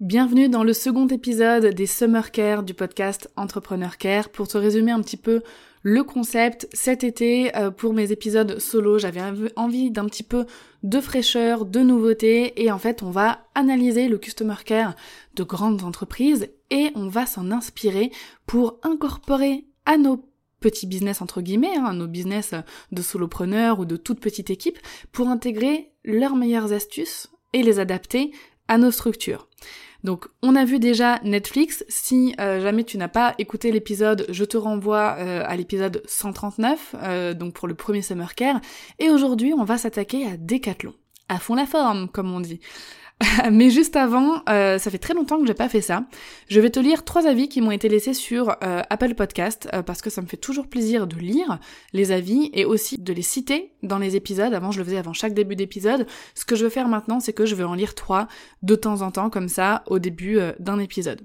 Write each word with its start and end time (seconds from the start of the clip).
Bienvenue 0.00 0.50
dans 0.50 0.62
le 0.62 0.74
second 0.74 1.06
épisode 1.06 1.64
des 1.64 1.86
Summer 1.86 2.30
Care 2.30 2.62
du 2.62 2.74
podcast 2.74 3.30
Entrepreneur 3.34 3.96
Care. 3.96 4.28
Pour 4.28 4.46
te 4.46 4.58
résumer 4.58 4.92
un 4.92 5.00
petit 5.00 5.16
peu 5.16 5.40
le 5.80 6.04
concept, 6.04 6.68
cet 6.74 7.02
été, 7.02 7.56
euh, 7.56 7.70
pour 7.70 7.94
mes 7.94 8.12
épisodes 8.12 8.58
solo, 8.58 8.98
j'avais 8.98 9.22
envie 9.56 9.90
d'un 9.90 10.04
petit 10.04 10.22
peu 10.22 10.44
de 10.82 11.00
fraîcheur, 11.00 11.64
de 11.64 11.80
nouveauté, 11.80 12.62
et 12.62 12.70
en 12.70 12.78
fait, 12.78 13.02
on 13.02 13.10
va 13.10 13.46
analyser 13.54 14.08
le 14.08 14.18
Customer 14.18 14.56
Care 14.66 14.94
de 15.34 15.42
grandes 15.44 15.82
entreprises 15.82 16.50
et 16.68 16.90
on 16.94 17.08
va 17.08 17.24
s'en 17.24 17.50
inspirer 17.50 18.12
pour 18.44 18.78
incorporer 18.82 19.64
à 19.86 19.96
nos 19.96 20.28
petits 20.60 20.86
business 20.86 21.22
entre 21.22 21.40
guillemets, 21.40 21.78
hein, 21.78 21.94
nos 21.94 22.06
business 22.06 22.52
de 22.92 23.00
solopreneurs 23.00 23.80
ou 23.80 23.86
de 23.86 23.96
toute 23.96 24.20
petite 24.20 24.50
équipe, 24.50 24.78
pour 25.10 25.28
intégrer 25.28 25.90
leurs 26.04 26.36
meilleures 26.36 26.74
astuces 26.74 27.28
et 27.54 27.62
les 27.62 27.78
adapter 27.78 28.32
à 28.68 28.76
nos 28.76 28.90
structures. 28.90 29.48
Donc 30.06 30.28
on 30.40 30.54
a 30.54 30.64
vu 30.64 30.78
déjà 30.78 31.18
Netflix, 31.24 31.84
si 31.88 32.32
euh, 32.38 32.60
jamais 32.60 32.84
tu 32.84 32.96
n'as 32.96 33.08
pas 33.08 33.34
écouté 33.38 33.72
l'épisode, 33.72 34.24
je 34.28 34.44
te 34.44 34.56
renvoie 34.56 35.16
euh, 35.18 35.42
à 35.44 35.56
l'épisode 35.56 36.00
139, 36.06 36.94
euh, 37.02 37.34
donc 37.34 37.54
pour 37.54 37.66
le 37.66 37.74
premier 37.74 38.02
Summer 38.02 38.36
Care, 38.36 38.60
et 39.00 39.10
aujourd'hui 39.10 39.52
on 39.52 39.64
va 39.64 39.78
s'attaquer 39.78 40.24
à 40.24 40.36
Decathlon, 40.36 40.94
à 41.28 41.40
fond 41.40 41.56
la 41.56 41.66
forme 41.66 42.08
comme 42.08 42.32
on 42.32 42.38
dit. 42.38 42.60
Mais 43.50 43.70
juste 43.70 43.96
avant, 43.96 44.42
euh, 44.48 44.78
ça 44.78 44.90
fait 44.90 44.98
très 44.98 45.14
longtemps 45.14 45.40
que 45.40 45.46
j'ai 45.46 45.54
pas 45.54 45.68
fait 45.68 45.80
ça. 45.80 46.04
Je 46.48 46.60
vais 46.60 46.70
te 46.70 46.78
lire 46.78 47.04
trois 47.04 47.26
avis 47.26 47.48
qui 47.48 47.60
m'ont 47.60 47.70
été 47.70 47.88
laissés 47.88 48.12
sur 48.12 48.50
euh, 48.62 48.82
Apple 48.90 49.14
Podcast 49.14 49.68
euh, 49.72 49.82
parce 49.82 50.02
que 50.02 50.10
ça 50.10 50.20
me 50.20 50.26
fait 50.26 50.36
toujours 50.36 50.68
plaisir 50.68 51.06
de 51.06 51.16
lire 51.16 51.58
les 51.92 52.12
avis 52.12 52.50
et 52.52 52.64
aussi 52.64 52.98
de 52.98 53.12
les 53.12 53.22
citer 53.22 53.72
dans 53.82 53.98
les 53.98 54.16
épisodes. 54.16 54.52
Avant, 54.52 54.70
je 54.70 54.78
le 54.78 54.84
faisais 54.84 54.98
avant 54.98 55.14
chaque 55.14 55.34
début 55.34 55.56
d'épisode. 55.56 56.06
Ce 56.34 56.44
que 56.44 56.56
je 56.56 56.64
veux 56.64 56.70
faire 56.70 56.88
maintenant, 56.88 57.20
c'est 57.20 57.32
que 57.32 57.46
je 57.46 57.54
vais 57.54 57.64
en 57.64 57.74
lire 57.74 57.94
trois 57.94 58.28
de 58.62 58.74
temps 58.74 59.00
en 59.00 59.10
temps 59.10 59.30
comme 59.30 59.48
ça 59.48 59.82
au 59.86 59.98
début 59.98 60.38
d'un 60.58 60.78
épisode. 60.78 61.22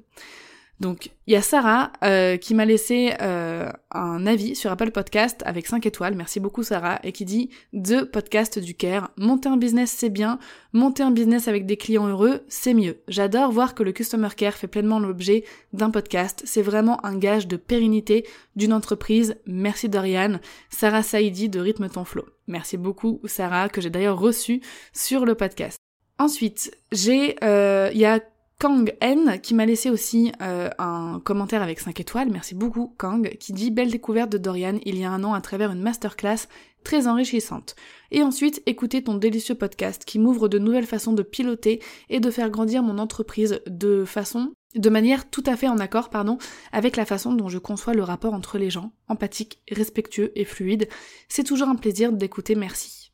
Donc 0.81 1.11
il 1.27 1.33
y 1.33 1.35
a 1.35 1.43
Sarah 1.43 1.91
euh, 2.03 2.37
qui 2.37 2.55
m'a 2.55 2.65
laissé 2.65 3.13
euh, 3.21 3.69
un 3.91 4.25
avis 4.25 4.55
sur 4.55 4.71
Apple 4.71 4.89
Podcast 4.89 5.43
avec 5.45 5.67
5 5.67 5.85
étoiles, 5.85 6.15
merci 6.15 6.39
beaucoup 6.39 6.63
Sarah, 6.63 6.99
et 7.03 7.11
qui 7.11 7.23
dit 7.23 7.51
deux 7.71 8.09
podcasts 8.09 8.57
du 8.57 8.73
Care, 8.73 9.11
monter 9.15 9.47
un 9.47 9.57
business 9.57 9.93
c'est 9.95 10.09
bien, 10.09 10.39
monter 10.73 11.03
un 11.03 11.11
business 11.11 11.47
avec 11.47 11.67
des 11.67 11.77
clients 11.77 12.07
heureux 12.07 12.41
c'est 12.47 12.73
mieux. 12.73 12.97
J'adore 13.07 13.51
voir 13.51 13.75
que 13.75 13.83
le 13.83 13.91
Customer 13.91 14.29
Care 14.35 14.55
fait 14.55 14.67
pleinement 14.67 14.99
l'objet 14.99 15.43
d'un 15.71 15.91
podcast, 15.91 16.41
c'est 16.45 16.63
vraiment 16.63 17.05
un 17.05 17.15
gage 17.15 17.47
de 17.47 17.57
pérennité 17.57 18.25
d'une 18.55 18.73
entreprise. 18.73 19.35
Merci 19.45 19.87
Dorian, 19.87 20.39
Sarah 20.71 21.03
Saidi 21.03 21.47
de 21.47 21.59
Rythme 21.59 21.89
ton 21.89 22.05
flow. 22.05 22.25
Merci 22.47 22.77
beaucoup 22.77 23.21
Sarah, 23.25 23.69
que 23.69 23.81
j'ai 23.81 23.91
d'ailleurs 23.91 24.19
reçu 24.19 24.61
sur 24.93 25.25
le 25.25 25.35
podcast. 25.35 25.77
Ensuite, 26.21 26.77
j'ai, 26.91 27.35
euh, 27.43 27.89
il 27.93 27.99
y 27.99 28.05
a 28.05 28.19
Kang 28.61 28.95
N 29.01 29.39
qui 29.41 29.55
m'a 29.55 29.65
laissé 29.65 29.89
aussi 29.89 30.31
euh, 30.39 30.69
un 30.77 31.19
commentaire 31.23 31.63
avec 31.63 31.79
5 31.79 31.99
étoiles, 31.99 32.29
merci 32.29 32.53
beaucoup 32.53 32.93
Kang, 32.99 33.35
qui 33.39 33.53
dit 33.53 33.71
belle 33.71 33.89
découverte 33.89 34.31
de 34.31 34.37
Dorian 34.37 34.77
il 34.85 34.99
y 34.99 35.03
a 35.03 35.09
un 35.09 35.23
an 35.23 35.33
à 35.33 35.41
travers 35.41 35.71
une 35.71 35.81
masterclass 35.81 36.47
très 36.83 37.07
enrichissante. 37.07 37.75
Et 38.11 38.21
ensuite, 38.21 38.61
écouter 38.67 39.03
ton 39.03 39.15
délicieux 39.15 39.55
podcast 39.55 40.05
qui 40.05 40.19
m'ouvre 40.19 40.47
de 40.47 40.59
nouvelles 40.59 40.85
façons 40.85 41.13
de 41.13 41.23
piloter 41.23 41.81
et 42.09 42.19
de 42.19 42.29
faire 42.29 42.51
grandir 42.51 42.83
mon 42.83 42.99
entreprise 42.99 43.61
de 43.65 44.05
façon, 44.05 44.53
de 44.75 44.89
manière 44.91 45.27
tout 45.27 45.43
à 45.47 45.57
fait 45.57 45.67
en 45.67 45.79
accord, 45.79 46.11
pardon, 46.11 46.37
avec 46.71 46.97
la 46.97 47.05
façon 47.05 47.33
dont 47.33 47.49
je 47.49 47.57
conçois 47.57 47.95
le 47.95 48.03
rapport 48.03 48.35
entre 48.35 48.59
les 48.59 48.69
gens, 48.69 48.91
empathique, 49.07 49.59
respectueux 49.71 50.33
et 50.35 50.45
fluide. 50.45 50.87
C'est 51.29 51.45
toujours 51.45 51.69
un 51.69 51.75
plaisir 51.75 52.11
d'écouter, 52.11 52.53
merci. 52.53 53.11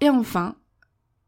Et 0.00 0.08
enfin, 0.08 0.54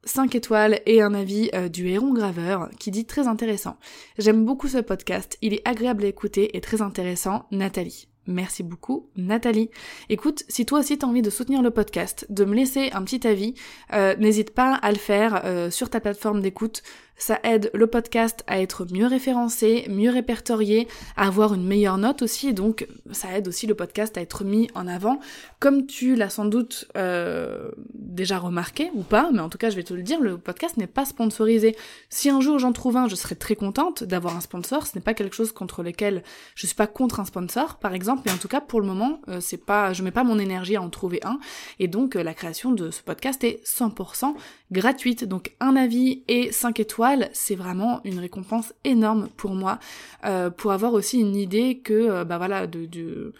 5 0.04 0.34
étoiles 0.34 0.80
et 0.86 1.02
un 1.02 1.14
avis 1.14 1.50
euh, 1.54 1.68
du 1.68 1.88
héron 1.88 2.12
graveur 2.12 2.68
qui 2.78 2.90
dit 2.90 3.04
très 3.04 3.28
intéressant. 3.28 3.76
J'aime 4.18 4.44
beaucoup 4.44 4.68
ce 4.68 4.78
podcast, 4.78 5.38
il 5.42 5.54
est 5.54 5.66
agréable 5.66 6.04
à 6.04 6.08
écouter 6.08 6.56
et 6.56 6.60
très 6.60 6.82
intéressant, 6.82 7.46
Nathalie. 7.50 8.08
Merci 8.26 8.62
beaucoup 8.62 9.08
Nathalie. 9.16 9.70
Écoute, 10.08 10.44
si 10.48 10.64
toi 10.64 10.78
aussi 10.78 10.96
t'as 10.96 11.08
envie 11.08 11.22
de 11.22 11.30
soutenir 11.30 11.60
le 11.60 11.72
podcast, 11.72 12.24
de 12.30 12.44
me 12.44 12.54
laisser 12.54 12.90
un 12.92 13.02
petit 13.02 13.26
avis, 13.26 13.54
euh, 13.92 14.14
n'hésite 14.16 14.54
pas 14.54 14.74
à 14.74 14.92
le 14.92 14.98
faire 14.98 15.42
euh, 15.44 15.70
sur 15.70 15.90
ta 15.90 15.98
plateforme 15.98 16.40
d'écoute 16.40 16.84
ça 17.22 17.38
aide 17.44 17.70
le 17.72 17.86
podcast 17.86 18.42
à 18.48 18.60
être 18.60 18.84
mieux 18.92 19.06
référencé, 19.06 19.86
mieux 19.88 20.10
répertorié, 20.10 20.88
à 21.16 21.28
avoir 21.28 21.54
une 21.54 21.64
meilleure 21.64 21.96
note 21.96 22.20
aussi, 22.22 22.52
donc 22.52 22.88
ça 23.12 23.38
aide 23.38 23.46
aussi 23.46 23.68
le 23.68 23.76
podcast 23.76 24.18
à 24.18 24.20
être 24.20 24.42
mis 24.42 24.68
en 24.74 24.88
avant. 24.88 25.20
Comme 25.60 25.86
tu 25.86 26.16
l'as 26.16 26.30
sans 26.30 26.46
doute 26.46 26.88
euh, 26.96 27.70
déjà 27.94 28.38
remarqué 28.38 28.90
ou 28.94 29.04
pas, 29.04 29.30
mais 29.32 29.38
en 29.38 29.48
tout 29.48 29.56
cas 29.56 29.70
je 29.70 29.76
vais 29.76 29.84
te 29.84 29.94
le 29.94 30.02
dire, 30.02 30.20
le 30.20 30.36
podcast 30.36 30.76
n'est 30.78 30.88
pas 30.88 31.04
sponsorisé. 31.04 31.76
Si 32.10 32.28
un 32.28 32.40
jour 32.40 32.58
j'en 32.58 32.72
trouve 32.72 32.96
un, 32.96 33.06
je 33.06 33.14
serais 33.14 33.36
très 33.36 33.54
contente 33.54 34.02
d'avoir 34.02 34.36
un 34.36 34.40
sponsor. 34.40 34.88
Ce 34.88 34.98
n'est 34.98 35.02
pas 35.02 35.14
quelque 35.14 35.36
chose 35.36 35.52
contre 35.52 35.84
lequel 35.84 36.24
je 36.56 36.66
suis 36.66 36.74
pas 36.74 36.88
contre 36.88 37.20
un 37.20 37.24
sponsor, 37.24 37.76
par 37.76 37.94
exemple, 37.94 38.22
mais 38.26 38.32
en 38.32 38.38
tout 38.38 38.48
cas 38.48 38.60
pour 38.60 38.80
le 38.80 38.86
moment, 38.88 39.20
euh, 39.28 39.38
c'est 39.40 39.64
pas, 39.64 39.92
je 39.92 40.02
mets 40.02 40.10
pas 40.10 40.24
mon 40.24 40.40
énergie 40.40 40.74
à 40.74 40.82
en 40.82 40.90
trouver 40.90 41.20
un, 41.22 41.38
et 41.78 41.86
donc 41.86 42.16
euh, 42.16 42.24
la 42.24 42.34
création 42.34 42.72
de 42.72 42.90
ce 42.90 43.00
podcast 43.00 43.44
est 43.44 43.64
100% 43.64 44.34
gratuite. 44.72 45.24
Donc 45.24 45.54
un 45.60 45.76
avis 45.76 46.22
et 46.28 46.50
5 46.50 46.80
étoiles 46.80 47.28
c'est 47.32 47.54
vraiment 47.54 48.00
une 48.04 48.18
récompense 48.18 48.72
énorme 48.84 49.28
pour 49.36 49.54
moi, 49.54 49.78
euh, 50.24 50.50
pour 50.50 50.72
avoir 50.72 50.94
aussi 50.94 51.20
une 51.20 51.36
idée 51.36 51.78
que, 51.78 51.92
euh, 51.92 52.24
bah 52.24 52.38
voilà, 52.38 52.66
de, 52.66 52.86
de, 52.86 53.32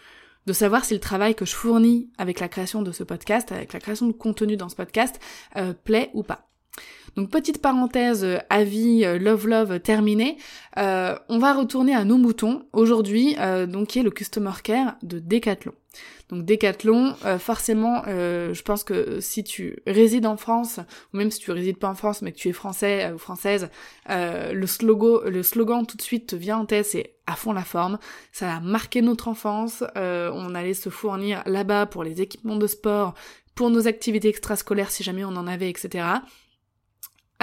de 0.45 0.53
savoir 0.53 0.85
si 0.85 0.93
le 0.93 0.99
travail 0.99 1.35
que 1.35 1.45
je 1.45 1.55
fournis 1.55 2.09
avec 2.17 2.39
la 2.39 2.47
création 2.47 2.81
de 2.81 2.91
ce 2.91 3.03
podcast, 3.03 3.51
avec 3.51 3.73
la 3.73 3.79
création 3.79 4.07
de 4.07 4.13
contenu 4.13 4.57
dans 4.57 4.69
ce 4.69 4.75
podcast, 4.75 5.19
euh, 5.57 5.73
plaît 5.73 6.09
ou 6.13 6.23
pas. 6.23 6.52
Donc 7.15 7.29
petite 7.29 7.61
parenthèse, 7.61 8.25
avis 8.49 9.03
love 9.19 9.47
love 9.47 9.79
terminé. 9.81 10.37
on 10.75 11.37
va 11.37 11.53
retourner 11.53 11.93
à 11.93 12.05
nos 12.05 12.17
moutons 12.17 12.65
aujourd'hui, 12.73 13.35
donc 13.67 13.89
qui 13.89 13.99
est 13.99 14.03
le 14.03 14.09
customer 14.09 14.53
care 14.63 14.95
de 15.03 15.19
Decathlon. 15.19 15.73
Donc 16.29 16.45
Décathlon, 16.45 17.15
euh, 17.25 17.37
forcément, 17.37 18.03
euh, 18.07 18.53
je 18.53 18.63
pense 18.63 18.83
que 18.83 19.19
si 19.19 19.43
tu 19.43 19.77
résides 19.85 20.25
en 20.25 20.37
France, 20.37 20.79
ou 21.13 21.17
même 21.17 21.29
si 21.29 21.39
tu 21.39 21.51
résides 21.51 21.77
pas 21.77 21.89
en 21.89 21.95
France, 21.95 22.21
mais 22.21 22.31
que 22.31 22.37
tu 22.37 22.49
es 22.49 22.53
français 22.53 23.05
euh, 23.05 23.15
ou 23.15 23.17
française, 23.17 23.69
le 24.09 24.65
slogan, 24.65 25.21
le 25.25 25.43
slogan 25.43 25.85
tout 25.85 25.97
de 25.97 26.01
suite 26.01 26.27
te 26.27 26.35
vient 26.35 26.57
en 26.57 26.65
tête, 26.65 26.85
c'est 26.85 27.15
à 27.27 27.35
fond 27.35 27.53
la 27.53 27.63
forme. 27.63 27.99
Ça 28.31 28.55
a 28.55 28.59
marqué 28.59 29.01
notre 29.01 29.27
enfance. 29.27 29.83
on 29.95 30.55
allait 30.55 30.73
se 30.73 30.89
fournir 30.89 31.43
là-bas 31.45 31.85
pour 31.85 32.03
les 32.03 32.21
équipements 32.21 32.57
de 32.57 32.67
sport, 32.67 33.13
pour 33.55 33.69
nos 33.69 33.87
activités 33.87 34.29
extrascolaires 34.29 34.91
si 34.91 35.03
jamais 35.03 35.23
on 35.23 35.35
en 35.35 35.47
avait, 35.47 35.69
etc. 35.69 36.05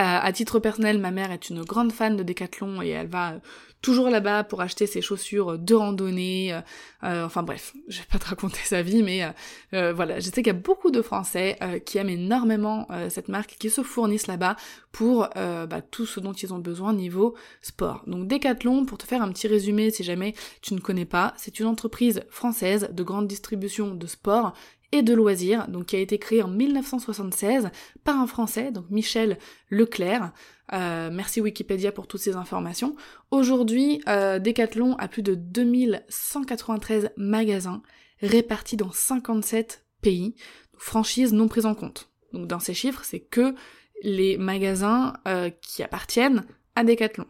À, 0.02 0.32
titre 0.32 0.60
personnel, 0.60 0.98
ma 0.98 1.10
mère 1.10 1.30
est 1.30 1.50
une 1.50 1.62
grande 1.62 1.92
fan 1.92 2.16
de 2.16 2.22
Decathlon 2.22 2.80
et 2.80 2.88
elle 2.88 3.08
va 3.08 3.34
toujours 3.82 4.08
là-bas 4.08 4.44
pour 4.44 4.62
acheter 4.62 4.86
ses 4.86 5.02
chaussures 5.02 5.58
de 5.58 5.74
randonnée. 5.74 6.54
Euh, 6.54 6.60
euh, 7.04 7.26
enfin 7.26 7.42
bref, 7.42 7.74
je 7.86 7.98
vais 7.98 8.06
pas 8.10 8.18
te 8.18 8.24
raconter 8.24 8.60
sa 8.64 8.80
vie, 8.80 9.02
mais 9.02 9.30
euh, 9.74 9.92
voilà, 9.92 10.18
je 10.18 10.24
sais 10.24 10.42
qu'il 10.42 10.46
y 10.46 10.50
a 10.50 10.54
beaucoup 10.54 10.90
de 10.90 11.02
Français 11.02 11.58
qui 11.84 11.98
aiment 11.98 12.08
énormément 12.08 12.88
cette 13.10 13.28
marque, 13.28 13.56
qui 13.58 13.68
se 13.68 13.82
fournissent 13.82 14.26
là-bas 14.26 14.56
pour 14.90 15.28
bah, 15.34 15.82
tout 15.82 16.06
ce 16.06 16.18
dont 16.18 16.32
ils 16.32 16.54
ont 16.54 16.58
besoin 16.58 16.94
niveau 16.94 17.34
sport. 17.60 18.02
Donc 18.06 18.26
Decathlon, 18.26 18.86
pour 18.86 18.96
te 18.96 19.06
faire 19.06 19.20
un 19.20 19.30
petit 19.30 19.48
résumé 19.48 19.90
si 19.90 20.02
jamais 20.02 20.34
tu 20.62 20.72
ne 20.72 20.80
connais 20.80 21.04
pas, 21.04 21.34
c'est 21.36 21.60
une 21.60 21.66
entreprise 21.66 22.22
française 22.30 22.88
de 22.90 23.02
grande 23.02 23.28
distribution 23.28 23.94
de 23.94 24.06
sport 24.06 24.54
et 24.92 25.02
de 25.02 25.14
loisirs, 25.14 25.68
donc 25.68 25.86
qui 25.86 25.96
a 25.96 26.00
été 26.00 26.18
créé 26.18 26.42
en 26.42 26.48
1976 26.48 27.70
par 28.04 28.18
un 28.18 28.26
Français, 28.26 28.72
donc 28.72 28.90
Michel 28.90 29.38
Leclerc. 29.70 30.32
Euh, 30.72 31.10
merci 31.12 31.40
Wikipédia 31.40 31.92
pour 31.92 32.06
toutes 32.06 32.20
ces 32.20 32.36
informations. 32.36 32.96
Aujourd'hui, 33.30 34.02
euh, 34.08 34.38
Decathlon 34.38 34.96
a 34.96 35.08
plus 35.08 35.22
de 35.22 35.34
2193 35.34 37.10
magasins 37.16 37.82
répartis 38.20 38.76
dans 38.76 38.92
57 38.92 39.84
pays, 40.00 40.34
franchises 40.76 41.32
non 41.32 41.48
prises 41.48 41.66
en 41.66 41.74
compte. 41.74 42.10
Donc 42.32 42.46
dans 42.46 42.60
ces 42.60 42.74
chiffres, 42.74 43.04
c'est 43.04 43.20
que 43.20 43.54
les 44.02 44.38
magasins 44.38 45.14
euh, 45.26 45.50
qui 45.62 45.82
appartiennent 45.82 46.44
à 46.74 46.84
Decathlon. 46.84 47.26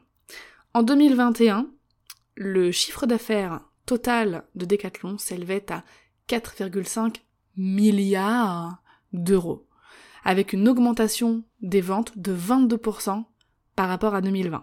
En 0.74 0.82
2021, 0.82 1.66
le 2.36 2.70
chiffre 2.70 3.06
d'affaires 3.06 3.60
total 3.86 4.44
de 4.54 4.66
Decathlon 4.66 5.18
s'élevait 5.18 5.72
à 5.72 5.84
4,5 6.28 7.16
milliards 7.56 8.82
d'euros. 9.12 9.67
avec 10.23 10.52
une 10.52 10.69
augmentation 10.69 11.44
des 11.62 11.81
ventes 11.81 12.12
de 12.19 12.35
22% 12.35 13.25
par 13.75 13.88
rapport 13.88 14.14
à 14.14 14.20
2020. 14.20 14.62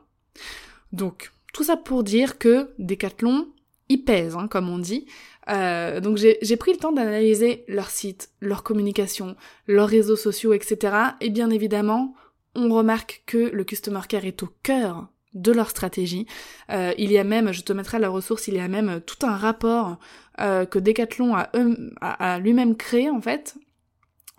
Donc, 0.91 1.31
tout 1.51 1.63
ça 1.63 1.75
pour 1.75 2.03
dire 2.03 2.37
que 2.37 2.69
Decathlon, 2.77 3.47
il 3.89 4.03
pèse, 4.03 4.35
hein, 4.35 4.47
comme 4.47 4.69
on 4.69 4.77
dit. 4.77 5.07
Euh, 5.49 5.99
donc 6.01 6.17
j'ai 6.17 6.57
pris 6.57 6.73
le 6.73 6.77
temps 6.77 6.91
d'analyser 6.91 7.63
leur 7.67 7.89
site, 7.89 8.29
leur 8.41 8.63
communication, 8.63 9.35
leurs 9.65 9.87
réseaux 9.87 10.15
sociaux, 10.15 10.53
etc. 10.53 10.95
Et 11.21 11.29
bien 11.29 11.49
évidemment, 11.49 12.13
on 12.53 12.69
remarque 12.69 13.23
que 13.25 13.37
le 13.37 13.63
Customer 13.63 14.01
Care 14.07 14.25
est 14.25 14.43
au 14.43 14.49
cœur 14.61 15.07
de 15.41 15.51
leur 15.51 15.69
stratégie. 15.69 16.25
Euh, 16.71 16.93
il 16.97 17.11
y 17.11 17.17
a 17.17 17.23
même, 17.23 17.51
je 17.51 17.61
te 17.61 17.73
mettrai 17.73 17.99
la 17.99 18.09
ressource, 18.09 18.47
il 18.47 18.55
y 18.55 18.59
a 18.59 18.67
même 18.67 19.01
tout 19.01 19.25
un 19.25 19.35
rapport 19.35 19.97
euh, 20.39 20.65
que 20.65 20.77
Decathlon 20.77 21.35
a, 21.35 22.39
lui-même 22.39 22.75
créé 22.75 23.09
en 23.09 23.21
fait, 23.21 23.55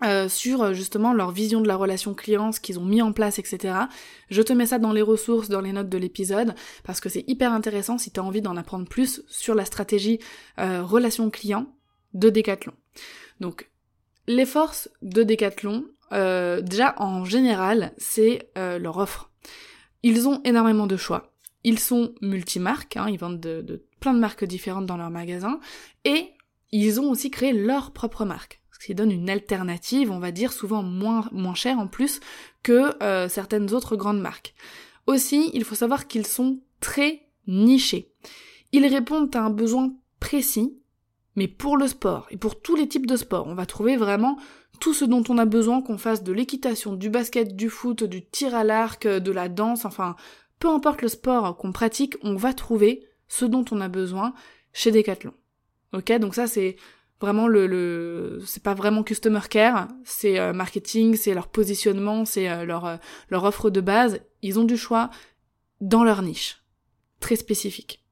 euh, 0.03 0.29
sur 0.29 0.73
justement 0.73 1.13
leur 1.13 1.31
vision 1.31 1.59
de 1.59 1.67
la 1.67 1.75
relation 1.75 2.13
client, 2.13 2.53
ce 2.53 2.61
qu'ils 2.61 2.79
ont 2.79 2.85
mis 2.85 3.01
en 3.01 3.11
place, 3.11 3.37
etc. 3.37 3.75
Je 4.29 4.41
te 4.41 4.53
mets 4.53 4.67
ça 4.67 4.79
dans 4.79 4.93
les 4.93 5.01
ressources, 5.01 5.49
dans 5.49 5.59
les 5.59 5.73
notes 5.73 5.89
de 5.89 5.97
l'épisode, 5.97 6.55
parce 6.85 7.01
que 7.01 7.09
c'est 7.09 7.25
hyper 7.27 7.51
intéressant 7.51 7.97
si 7.97 8.11
tu 8.11 8.19
as 8.19 8.23
envie 8.23 8.41
d'en 8.41 8.55
apprendre 8.55 8.87
plus 8.87 9.23
sur 9.27 9.55
la 9.55 9.65
stratégie 9.65 10.19
euh, 10.59 10.83
relation 10.83 11.29
client 11.29 11.67
de 12.13 12.29
Decathlon. 12.29 12.73
Donc, 13.41 13.69
les 14.27 14.45
forces 14.45 14.89
de 15.01 15.23
Decathlon, 15.23 15.85
déjà 16.11 16.95
en 16.97 17.25
général, 17.25 17.93
c'est 17.97 18.51
leur 18.55 18.97
offre. 18.97 19.28
Ils 20.03 20.27
ont 20.27 20.41
énormément 20.43 20.87
de 20.87 20.97
choix. 20.97 21.33
Ils 21.63 21.79
sont 21.79 22.13
multimarques, 22.21 22.97
hein, 22.97 23.07
ils 23.09 23.19
vendent 23.19 23.39
de, 23.39 23.85
plein 23.99 24.13
de 24.13 24.19
marques 24.19 24.45
différentes 24.45 24.85
dans 24.85 24.97
leur 24.97 25.09
magasin, 25.09 25.59
et 26.05 26.29
ils 26.71 27.01
ont 27.01 27.09
aussi 27.09 27.31
créé 27.31 27.51
leur 27.51 27.91
propre 27.91 28.23
marque 28.25 28.59
ce 28.79 28.85
qui 28.85 28.95
donne 28.95 29.11
une 29.11 29.29
alternative, 29.29 30.09
on 30.09 30.19
va 30.19 30.31
dire, 30.31 30.53
souvent 30.53 30.83
moins, 30.83 31.53
chère 31.53 31.79
en 31.79 31.87
plus 31.87 32.21
que 32.63 32.95
euh, 33.03 33.27
certaines 33.27 33.73
autres 33.73 33.97
grandes 33.97 34.21
marques. 34.21 34.53
Aussi, 35.05 35.51
il 35.53 35.65
faut 35.65 35.75
savoir 35.75 36.07
qu'ils 36.07 36.25
sont 36.25 36.59
très 36.79 37.27
nichés. 37.47 38.13
Ils 38.71 38.85
répondent 38.85 39.35
à 39.35 39.41
un 39.41 39.49
besoin 39.49 39.93
précis, 40.19 40.77
mais 41.35 41.47
pour 41.47 41.77
le 41.77 41.87
sport 41.87 42.27
et 42.31 42.37
pour 42.37 42.61
tous 42.61 42.75
les 42.75 42.87
types 42.87 43.05
de 43.05 43.17
sports. 43.17 43.47
On 43.47 43.55
va 43.55 43.65
trouver 43.65 43.97
vraiment 43.97 44.37
tout 44.79 44.93
ce 44.93 45.05
dont 45.05 45.23
on 45.29 45.37
a 45.37 45.45
besoin, 45.45 45.81
qu'on 45.81 45.97
fasse 45.97 46.23
de 46.23 46.31
l'équitation, 46.31 46.93
du 46.93 47.09
basket, 47.09 47.55
du 47.55 47.69
foot, 47.69 48.03
du 48.03 48.25
tir 48.25 48.55
à 48.55 48.63
l'arc, 48.63 49.07
de 49.07 49.31
la 49.31 49.49
danse, 49.49 49.85
enfin, 49.85 50.15
peu 50.59 50.69
importe 50.69 51.01
le 51.01 51.07
sport 51.07 51.57
qu'on 51.57 51.71
pratique, 51.71 52.15
on 52.21 52.35
va 52.35 52.53
trouver 52.53 53.07
ce 53.27 53.45
dont 53.45 53.65
on 53.71 53.81
a 53.81 53.87
besoin 53.87 54.33
chez 54.73 54.91
Decathlon. 54.91 55.33
Ok, 55.93 56.11
donc 56.19 56.35
ça 56.35 56.47
c'est 56.47 56.75
vraiment 57.19 57.47
le, 57.47 58.41
c'est 58.45 58.63
pas 58.63 58.73
vraiment 58.73 59.03
customer 59.03 59.41
care, 59.49 59.87
c'est 60.03 60.39
euh, 60.39 60.53
marketing, 60.53 61.15
c'est 61.15 61.33
leur 61.33 61.47
positionnement, 61.47 62.25
c'est 62.25 62.49
euh, 62.49 62.65
leur 62.65 62.85
euh, 62.85 62.97
leur 63.29 63.43
offre 63.43 63.69
de 63.69 63.81
base. 63.81 64.21
Ils 64.41 64.59
ont 64.59 64.63
du 64.63 64.77
choix 64.77 65.09
dans 65.81 66.03
leur 66.03 66.21
niche, 66.21 66.63
très 67.19 67.35
spécifique. 67.35 68.05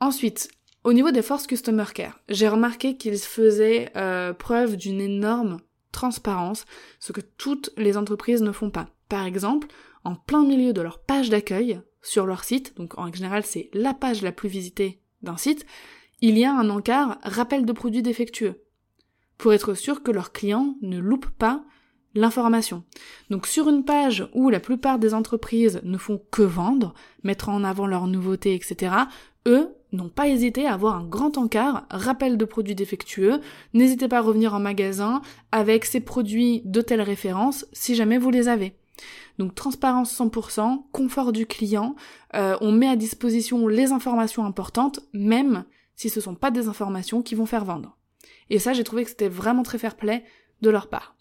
Ensuite, 0.00 0.48
au 0.84 0.92
niveau 0.92 1.10
des 1.10 1.22
forces 1.22 1.46
customer 1.46 1.84
care, 1.94 2.20
j'ai 2.28 2.48
remarqué 2.48 2.96
qu'ils 2.96 3.18
faisaient 3.18 3.92
preuve 4.38 4.76
d'une 4.76 5.00
énorme 5.00 5.58
transparence, 5.92 6.64
ce 7.00 7.12
que 7.12 7.20
toutes 7.20 7.70
les 7.76 7.96
entreprises 7.96 8.42
ne 8.42 8.52
font 8.52 8.70
pas. 8.70 8.88
Par 9.08 9.24
exemple, 9.24 9.68
en 10.04 10.14
plein 10.14 10.44
milieu 10.44 10.72
de 10.72 10.80
leur 10.80 11.00
page 11.00 11.30
d'accueil 11.30 11.80
sur 12.02 12.26
leur 12.26 12.44
site, 12.44 12.76
donc 12.76 12.96
en 12.98 13.12
général 13.12 13.44
c'est 13.44 13.70
la 13.72 13.94
page 13.94 14.22
la 14.22 14.32
plus 14.32 14.48
visitée 14.48 15.00
d'un 15.22 15.36
site, 15.36 15.66
il 16.20 16.38
y 16.38 16.44
a 16.44 16.52
un 16.52 16.70
encart 16.70 17.18
rappel 17.22 17.64
de 17.64 17.72
produits 17.72 18.02
défectueux, 18.02 18.62
pour 19.36 19.52
être 19.52 19.74
sûr 19.74 20.02
que 20.02 20.10
leurs 20.10 20.32
clients 20.32 20.76
ne 20.82 20.98
loupent 20.98 21.30
pas 21.30 21.64
l'information. 22.14 22.84
Donc 23.30 23.46
sur 23.46 23.68
une 23.68 23.84
page 23.84 24.28
où 24.34 24.50
la 24.50 24.60
plupart 24.60 24.98
des 24.98 25.14
entreprises 25.14 25.80
ne 25.84 25.98
font 25.98 26.22
que 26.30 26.42
vendre, 26.42 26.94
mettre 27.22 27.48
en 27.48 27.64
avant 27.64 27.86
leurs 27.86 28.06
nouveautés, 28.06 28.54
etc., 28.54 28.94
eux 29.46 29.74
n'ont 29.92 30.08
pas 30.08 30.28
hésité 30.28 30.66
à 30.66 30.74
avoir 30.74 30.96
un 30.96 31.04
grand 31.04 31.38
encart, 31.38 31.86
rappel 31.90 32.36
de 32.36 32.44
produits 32.44 32.74
défectueux, 32.74 33.40
n'hésitez 33.74 34.08
pas 34.08 34.18
à 34.18 34.22
revenir 34.22 34.54
en 34.54 34.60
magasin 34.60 35.22
avec 35.52 35.84
ces 35.84 36.00
produits 36.00 36.62
de 36.64 36.80
telle 36.80 37.00
référence 37.00 37.66
si 37.72 37.94
jamais 37.94 38.18
vous 38.18 38.30
les 38.30 38.48
avez. 38.48 38.74
Donc 39.38 39.54
transparence 39.54 40.18
100%, 40.18 40.82
confort 40.92 41.32
du 41.32 41.46
client, 41.46 41.94
euh, 42.34 42.56
on 42.60 42.72
met 42.72 42.88
à 42.88 42.96
disposition 42.96 43.68
les 43.68 43.92
informations 43.92 44.44
importantes, 44.44 45.00
même 45.12 45.64
si 45.94 46.10
ce 46.10 46.20
sont 46.20 46.34
pas 46.34 46.50
des 46.50 46.68
informations 46.68 47.22
qui 47.22 47.34
vont 47.34 47.46
faire 47.46 47.64
vendre. 47.64 47.96
Et 48.50 48.58
ça, 48.58 48.72
j'ai 48.72 48.84
trouvé 48.84 49.04
que 49.04 49.10
c'était 49.10 49.28
vraiment 49.28 49.62
très 49.62 49.78
fair 49.78 49.96
play 49.96 50.24
de 50.60 50.70
leur 50.70 50.88
part. 50.88 51.14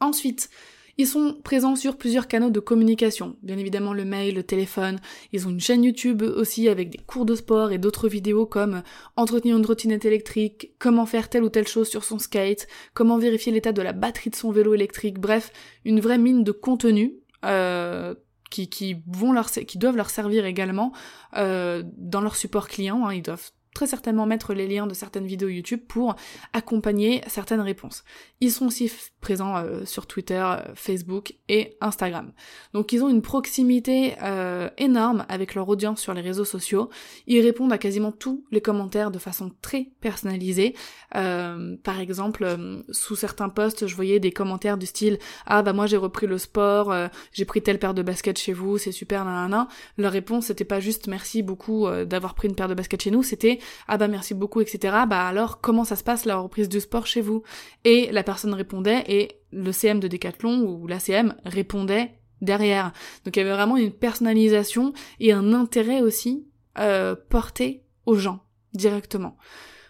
Ensuite, 0.00 0.50
ils 0.98 1.06
sont 1.06 1.36
présents 1.42 1.76
sur 1.76 1.96
plusieurs 1.96 2.28
canaux 2.28 2.50
de 2.50 2.60
communication, 2.60 3.36
bien 3.42 3.58
évidemment 3.58 3.92
le 3.92 4.04
mail, 4.04 4.34
le 4.34 4.42
téléphone, 4.42 4.98
ils 5.32 5.46
ont 5.46 5.50
une 5.50 5.60
chaîne 5.60 5.84
YouTube 5.84 6.22
aussi 6.22 6.68
avec 6.68 6.90
des 6.90 6.98
cours 6.98 7.24
de 7.24 7.34
sport 7.34 7.72
et 7.72 7.78
d'autres 7.78 8.08
vidéos 8.08 8.46
comme 8.46 8.82
entretenir 9.16 9.56
une 9.56 9.62
trottinette 9.62 10.04
électrique, 10.04 10.72
comment 10.78 11.06
faire 11.06 11.28
telle 11.28 11.44
ou 11.44 11.48
telle 11.48 11.68
chose 11.68 11.88
sur 11.88 12.04
son 12.04 12.18
skate, 12.18 12.66
comment 12.92 13.18
vérifier 13.18 13.52
l'état 13.52 13.72
de 13.72 13.82
la 13.82 13.92
batterie 13.92 14.30
de 14.30 14.36
son 14.36 14.50
vélo 14.50 14.74
électrique, 14.74 15.18
bref, 15.18 15.52
une 15.84 16.00
vraie 16.00 16.18
mine 16.18 16.44
de 16.44 16.52
contenu 16.52 17.14
euh, 17.44 18.14
qui, 18.50 18.68
qui, 18.68 18.96
vont 19.08 19.32
leur, 19.32 19.50
qui 19.50 19.78
doivent 19.78 19.96
leur 19.96 20.10
servir 20.10 20.44
également 20.44 20.92
euh, 21.36 21.82
dans 21.96 22.20
leur 22.20 22.36
support 22.36 22.68
client, 22.68 23.04
hein, 23.06 23.12
ils 23.12 23.22
doivent 23.22 23.50
très 23.74 23.86
certainement 23.88 24.24
mettre 24.24 24.54
les 24.54 24.68
liens 24.68 24.86
de 24.86 24.94
certaines 24.94 25.26
vidéos 25.26 25.48
YouTube 25.48 25.80
pour 25.86 26.14
accompagner 26.52 27.22
certaines 27.26 27.60
réponses. 27.60 28.04
Ils 28.40 28.52
sont 28.52 28.66
aussi 28.66 28.90
présents 29.20 29.56
euh, 29.56 29.84
sur 29.84 30.06
Twitter, 30.06 30.42
euh, 30.44 30.74
Facebook 30.74 31.34
et 31.48 31.76
Instagram. 31.80 32.32
Donc 32.72 32.92
ils 32.92 33.02
ont 33.02 33.08
une 33.08 33.22
proximité 33.22 34.14
euh, 34.22 34.68
énorme 34.78 35.26
avec 35.28 35.54
leur 35.54 35.68
audience 35.68 36.00
sur 36.00 36.14
les 36.14 36.20
réseaux 36.20 36.44
sociaux. 36.44 36.88
Ils 37.26 37.40
répondent 37.40 37.72
à 37.72 37.78
quasiment 37.78 38.12
tous 38.12 38.44
les 38.52 38.60
commentaires 38.60 39.10
de 39.10 39.18
façon 39.18 39.50
très 39.60 39.88
personnalisée. 40.00 40.74
par 41.10 42.00
exemple, 42.00 42.44
sous 42.90 43.16
certains 43.16 43.48
posts, 43.48 43.86
je 43.86 43.94
voyais 43.94 44.20
des 44.20 44.32
commentaires 44.32 44.76
du 44.76 44.86
style 44.86 45.18
ah 45.46 45.62
bah 45.62 45.72
moi 45.72 45.86
j'ai 45.86 45.96
repris 45.96 46.26
le 46.26 46.38
sport, 46.38 46.94
j'ai 47.32 47.44
pris 47.44 47.62
telle 47.62 47.78
paire 47.78 47.94
de 47.94 48.02
baskets 48.02 48.38
chez 48.38 48.52
vous, 48.52 48.78
c'est 48.78 48.92
super 48.92 49.24
nanana. 49.24 49.68
Leur 49.96 50.12
réponse 50.12 50.46
c'était 50.46 50.64
pas 50.64 50.80
juste 50.80 51.06
merci 51.08 51.42
beaucoup 51.42 51.88
d'avoir 52.04 52.34
pris 52.34 52.48
une 52.48 52.54
paire 52.54 52.68
de 52.68 52.74
baskets 52.74 53.02
chez 53.02 53.10
nous, 53.10 53.22
c'était 53.22 53.58
ah 53.88 53.98
bah 53.98 54.08
merci 54.08 54.34
beaucoup, 54.34 54.60
etc. 54.60 54.78
Bah 55.08 55.26
alors 55.26 55.60
comment 55.60 55.84
ça 55.84 55.96
se 55.96 56.04
passe 56.04 56.24
la 56.24 56.36
reprise 56.36 56.68
du 56.68 56.80
sport 56.80 57.06
chez 57.06 57.20
vous? 57.20 57.42
Et 57.84 58.10
la 58.12 58.22
personne 58.22 58.54
répondait 58.54 59.04
et 59.08 59.40
le 59.52 59.72
CM 59.72 60.00
de 60.00 60.08
Decathlon 60.08 60.60
ou 60.62 60.86
l'ACM 60.86 61.34
répondait 61.44 62.12
derrière. 62.40 62.92
Donc 63.24 63.36
il 63.36 63.40
y 63.40 63.42
avait 63.42 63.52
vraiment 63.52 63.76
une 63.76 63.92
personnalisation 63.92 64.92
et 65.20 65.32
un 65.32 65.52
intérêt 65.52 66.00
aussi 66.00 66.46
euh, 66.78 67.14
porté 67.28 67.84
aux 68.06 68.16
gens 68.16 68.40
directement. 68.72 69.36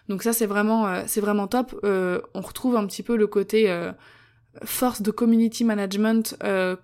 Donc 0.07 0.23
ça 0.23 0.33
c'est 0.33 0.45
vraiment 0.45 0.87
euh, 0.87 1.03
c'est 1.07 1.21
vraiment 1.21 1.47
top. 1.47 1.79
Euh, 1.83 2.21
on 2.33 2.41
retrouve 2.41 2.75
un 2.75 2.85
petit 2.85 3.03
peu 3.03 3.15
le 3.15 3.27
côté 3.27 3.73
force 4.63 5.01
de 5.01 5.11
community 5.11 5.63
management 5.63 6.37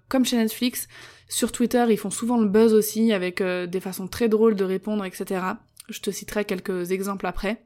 comme 0.10 0.26
chez 0.26 0.38
Netflix. 0.38 0.88
Sur 1.30 1.54
Twitter, 1.54 1.86
ils 1.90 1.98
font 1.98 2.10
souvent 2.10 2.38
le 2.38 2.48
buzz 2.48 2.74
aussi 2.74 3.14
avec 3.14 3.42
des 3.42 3.80
façons 3.80 4.08
très 4.08 4.28
drôles 4.28 4.56
de 4.56 4.66
répondre, 4.66 5.06
etc. 5.06 5.42
Je 5.92 6.02
te 6.02 6.12
citerai 6.12 6.46
quelques 6.46 6.92
exemples 6.92 7.28
après. 7.28 7.66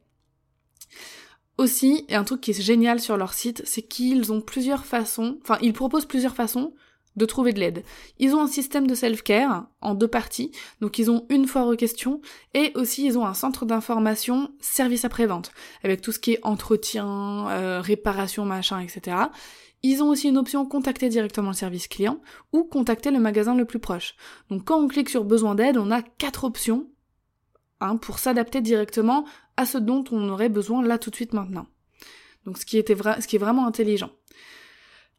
Aussi, 1.58 2.06
et 2.10 2.16
un 2.16 2.26
truc 2.26 2.42
qui 2.42 2.52
est 2.52 2.62
génial 2.62 3.00
sur 3.00 3.16
leur 3.16 3.34
site, 3.34 3.62
c'est 3.66 3.82
qu'ils 3.82 4.34
ont 4.34 4.42
plusieurs 4.42 4.86
façons, 4.86 5.40
enfin 5.42 5.58
ils 5.62 5.72
proposent 5.72 6.06
plusieurs 6.06 6.36
façons 6.36 6.74
de 7.16 7.26
trouver 7.26 7.54
de 7.54 7.60
l'aide. 7.62 7.84
Ils 8.20 8.36
ont 8.36 8.42
un 8.42 8.48
système 8.48 8.88
de 8.88 8.96
self-care 8.96 9.68
en 9.80 9.96
deux 9.96 10.08
parties, 10.08 10.52
donc 10.82 11.00
ils 11.00 11.10
ont 11.10 11.26
une 11.30 11.48
foire 11.48 11.68
aux 11.68 11.78
questions, 11.78 12.20
et 12.54 12.74
aussi 12.76 13.06
ils 13.06 13.18
ont 13.18 13.26
un 13.26 13.34
centre 13.34 13.66
d'information 13.66 14.52
service 14.60 15.06
après-vente, 15.06 15.52
avec 15.84 16.02
tout 16.02 16.12
ce 16.12 16.20
qui 16.20 16.34
est 16.34 16.40
entretien, 16.44 17.48
euh, 17.50 17.80
réparation, 17.80 18.44
machin, 18.44 18.82
etc. 18.82 19.16
Ils 19.82 20.02
ont 20.02 20.10
aussi 20.10 20.28
une 20.28 20.38
option 20.38 20.66
contacter 20.66 21.10
directement 21.10 21.50
le 21.50 21.56
service 21.56 21.88
client 21.88 22.20
ou 22.52 22.64
contacter 22.64 23.12
le 23.12 23.20
magasin 23.20 23.56
le 23.56 23.66
plus 23.66 23.80
proche. 23.80 24.16
Donc 24.50 24.66
quand 24.66 24.80
on 24.80 24.88
clique 24.88 25.10
sur 25.10 25.24
besoin 25.24 25.56
d'aide, 25.56 25.78
on 25.78 25.92
a 25.92 26.02
quatre 26.02 26.44
options 26.44 26.90
Hein, 27.82 27.98
pour 27.98 28.20
s'adapter 28.20 28.62
directement 28.62 29.26
à 29.58 29.66
ce 29.66 29.78
dont 29.78 30.04
on 30.12 30.30
aurait 30.30 30.50
besoin 30.50 30.82
là 30.82 30.98
tout 30.98 31.10
de 31.10 31.16
suite 31.16 31.34
maintenant. 31.34 31.68
Donc 32.46 32.58
ce 32.58 32.66
qui, 32.66 32.78
était 32.78 32.96
ce 32.96 33.28
qui 33.28 33.36
est 33.36 33.40
vraiment 33.40 33.68
intelligent. 33.68 34.12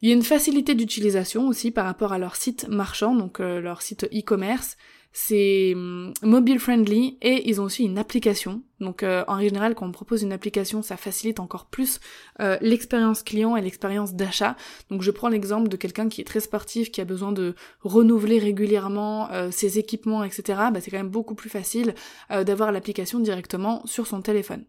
Il 0.00 0.08
y 0.08 0.12
a 0.12 0.14
une 0.14 0.22
facilité 0.22 0.74
d'utilisation 0.74 1.48
aussi 1.48 1.70
par 1.70 1.84
rapport 1.84 2.12
à 2.12 2.18
leur 2.18 2.34
site 2.36 2.66
marchand, 2.68 3.14
donc 3.14 3.40
euh, 3.40 3.60
leur 3.60 3.82
site 3.82 4.04
e-commerce 4.04 4.76
c'est 5.18 5.72
hum, 5.74 6.12
mobile 6.22 6.58
friendly 6.58 7.16
et 7.22 7.48
ils 7.48 7.58
ont 7.58 7.64
aussi 7.64 7.84
une 7.84 7.96
application. 7.96 8.60
Donc 8.80 9.02
euh, 9.02 9.24
en 9.28 9.40
général 9.40 9.74
quand 9.74 9.86
on 9.86 9.90
propose 9.90 10.22
une 10.22 10.32
application 10.34 10.82
ça 10.82 10.98
facilite 10.98 11.40
encore 11.40 11.70
plus 11.70 12.00
euh, 12.40 12.58
l'expérience 12.60 13.22
client 13.22 13.56
et 13.56 13.62
l'expérience 13.62 14.12
d'achat. 14.12 14.56
Donc 14.90 15.00
je 15.00 15.10
prends 15.10 15.30
l'exemple 15.30 15.68
de 15.68 15.76
quelqu'un 15.78 16.10
qui 16.10 16.20
est 16.20 16.24
très 16.24 16.40
sportif, 16.40 16.90
qui 16.90 17.00
a 17.00 17.06
besoin 17.06 17.32
de 17.32 17.54
renouveler 17.80 18.38
régulièrement 18.38 19.30
euh, 19.32 19.50
ses 19.50 19.78
équipements, 19.78 20.22
etc. 20.22 20.42
Bah, 20.70 20.82
c'est 20.82 20.90
quand 20.90 20.98
même 20.98 21.08
beaucoup 21.08 21.34
plus 21.34 21.48
facile 21.48 21.94
d'avoir 22.30 22.70
l'application 22.70 23.18
directement 23.18 23.80
sur 23.86 24.06
son 24.06 24.20
téléphone. 24.20 24.66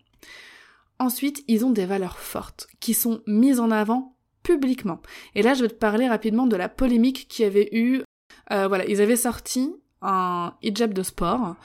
Ensuite 0.97 1.43
ils 1.49 1.65
ont 1.65 1.71
des 1.71 1.85
valeurs 1.85 2.19
fortes 2.19 2.67
qui 2.79 2.93
sont 2.93 3.21
mises 3.27 3.59
en 3.59 3.69
avant 3.69 4.15
publiquement. 4.43 5.01
Et 5.35 5.41
là, 5.41 5.55
je 5.55 5.63
vais 5.63 5.67
te 5.67 5.73
parler 5.73 6.07
rapidement 6.07 6.47
de 6.47 6.55
la 6.55 6.69
polémique 6.69 7.27
qui 7.27 7.43
avait 7.43 7.67
eu. 7.73 8.03
Euh, 8.51 8.69
voilà, 8.69 8.85
ils 8.85 9.01
avaient 9.01 9.17
sorti 9.17 9.75
un 10.01 10.53
hijab 10.61 10.93
de 10.93 11.03
sport, 11.03 11.55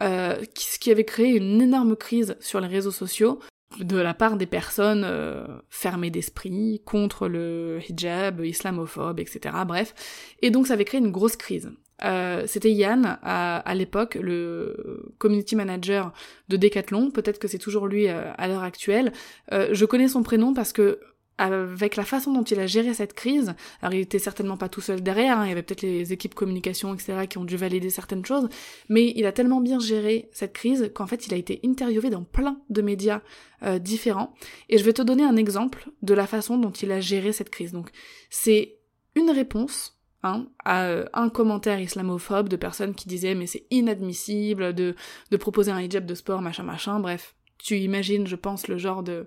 euh, 0.00 0.42
ce 0.56 0.78
qui 0.78 0.90
avait 0.90 1.04
créé 1.04 1.36
une 1.36 1.60
énorme 1.60 1.96
crise 1.96 2.36
sur 2.40 2.60
les 2.60 2.68
réseaux 2.68 2.90
sociaux 2.90 3.38
de 3.78 3.96
la 3.96 4.14
part 4.14 4.36
des 4.36 4.46
personnes 4.46 5.04
euh, 5.04 5.46
fermées 5.70 6.10
d'esprit 6.10 6.82
contre 6.84 7.28
le 7.28 7.78
hijab, 7.88 8.44
islamophobe, 8.44 9.20
etc. 9.20 9.54
Bref. 9.66 9.94
Et 10.40 10.50
donc 10.50 10.66
ça 10.66 10.74
avait 10.74 10.84
créé 10.84 11.00
une 11.00 11.10
grosse 11.10 11.36
crise. 11.36 11.72
Euh, 12.04 12.44
c'était 12.46 12.72
Yann 12.72 13.18
à, 13.22 13.74
l'époque, 13.74 14.16
le 14.20 15.14
community 15.18 15.54
manager 15.54 16.12
de 16.48 16.56
Decathlon. 16.56 17.10
Peut-être 17.10 17.38
que 17.38 17.46
c'est 17.48 17.58
toujours 17.58 17.86
lui 17.86 18.08
à 18.08 18.48
l'heure 18.48 18.64
actuelle. 18.64 19.12
je 19.50 19.84
connais 19.84 20.08
son 20.08 20.22
prénom 20.22 20.52
parce 20.52 20.72
que 20.72 20.98
avec 21.38 21.96
la 21.96 22.04
façon 22.04 22.32
dont 22.32 22.42
il 22.42 22.60
a 22.60 22.66
géré 22.66 22.94
cette 22.94 23.14
crise, 23.14 23.54
alors 23.80 23.94
il 23.94 24.00
était 24.00 24.18
certainement 24.18 24.56
pas 24.56 24.68
tout 24.68 24.80
seul 24.80 25.02
derrière, 25.02 25.38
hein, 25.38 25.46
il 25.46 25.48
y 25.48 25.52
avait 25.52 25.62
peut-être 25.62 25.82
les 25.82 26.12
équipes 26.12 26.34
communication, 26.34 26.94
etc., 26.94 27.26
qui 27.28 27.38
ont 27.38 27.44
dû 27.44 27.56
valider 27.56 27.90
certaines 27.90 28.24
choses, 28.24 28.48
mais 28.88 29.12
il 29.16 29.26
a 29.26 29.32
tellement 29.32 29.60
bien 29.60 29.80
géré 29.80 30.28
cette 30.32 30.52
crise 30.52 30.90
qu'en 30.94 31.06
fait 31.06 31.26
il 31.26 31.34
a 31.34 31.36
été 31.36 31.60
interviewé 31.64 32.10
dans 32.10 32.22
plein 32.22 32.60
de 32.70 32.82
médias 32.82 33.22
euh, 33.62 33.78
différents. 33.78 34.34
Et 34.68 34.78
je 34.78 34.84
vais 34.84 34.92
te 34.92 35.02
donner 35.02 35.24
un 35.24 35.36
exemple 35.36 35.90
de 36.02 36.14
la 36.14 36.26
façon 36.26 36.58
dont 36.58 36.70
il 36.70 36.92
a 36.92 37.00
géré 37.00 37.32
cette 37.32 37.50
crise. 37.50 37.72
Donc 37.72 37.90
c'est 38.30 38.78
une 39.14 39.30
réponse 39.30 39.98
Hein, 40.24 40.46
à 40.64 40.84
euh, 40.84 41.04
un 41.14 41.28
commentaire 41.28 41.80
islamophobe 41.80 42.48
de 42.48 42.54
personnes 42.54 42.94
qui 42.94 43.08
disaient 43.08 43.34
mais 43.34 43.48
c'est 43.48 43.66
inadmissible 43.72 44.72
de, 44.72 44.94
de 45.32 45.36
proposer 45.36 45.72
un 45.72 45.80
hijab 45.80 46.06
de 46.06 46.14
sport, 46.14 46.40
machin 46.40 46.62
machin, 46.62 47.00
bref, 47.00 47.34
tu 47.58 47.76
imagines, 47.78 48.28
je 48.28 48.36
pense, 48.36 48.68
le 48.68 48.78
genre 48.78 49.02
de, 49.02 49.26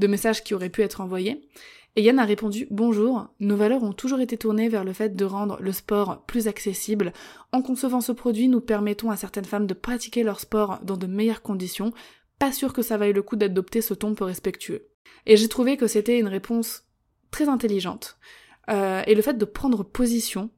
de 0.00 0.06
messages 0.08 0.42
qui 0.42 0.54
auraient 0.54 0.70
pu 0.70 0.82
être 0.82 1.00
envoyés. 1.00 1.48
Et 1.96 2.02
Yann 2.02 2.18
a 2.18 2.24
répondu 2.24 2.66
Bonjour, 2.70 3.28
nos 3.40 3.56
valeurs 3.56 3.82
ont 3.82 3.92
toujours 3.92 4.20
été 4.20 4.36
tournées 4.36 4.68
vers 4.68 4.84
le 4.84 4.92
fait 4.92 5.16
de 5.16 5.24
rendre 5.24 5.58
le 5.60 5.72
sport 5.72 6.24
plus 6.26 6.48
accessible. 6.48 7.12
En 7.52 7.62
concevant 7.62 8.00
ce 8.00 8.12
produit, 8.12 8.48
nous 8.48 8.60
permettons 8.60 9.10
à 9.10 9.16
certaines 9.16 9.44
femmes 9.44 9.66
de 9.66 9.74
pratiquer 9.74 10.22
leur 10.22 10.40
sport 10.40 10.78
dans 10.82 10.96
de 10.96 11.06
meilleures 11.06 11.42
conditions. 11.42 11.92
Pas 12.38 12.52
sûr 12.52 12.72
que 12.72 12.82
ça 12.82 12.96
vaille 12.96 13.12
le 13.12 13.22
coup 13.22 13.36
d'adopter 13.36 13.80
ce 13.80 13.94
ton 13.94 14.14
peu 14.14 14.24
respectueux. 14.24 14.86
Et 15.26 15.36
j'ai 15.36 15.48
trouvé 15.48 15.76
que 15.76 15.86
c'était 15.86 16.18
une 16.18 16.28
réponse 16.28 16.84
très 17.30 17.48
intelligente. 17.48 18.18
Euh, 18.70 19.02
et 19.06 19.14
le 19.14 19.22
fait 19.22 19.36
de 19.36 19.44
prendre 19.44 19.82
position 19.82 20.50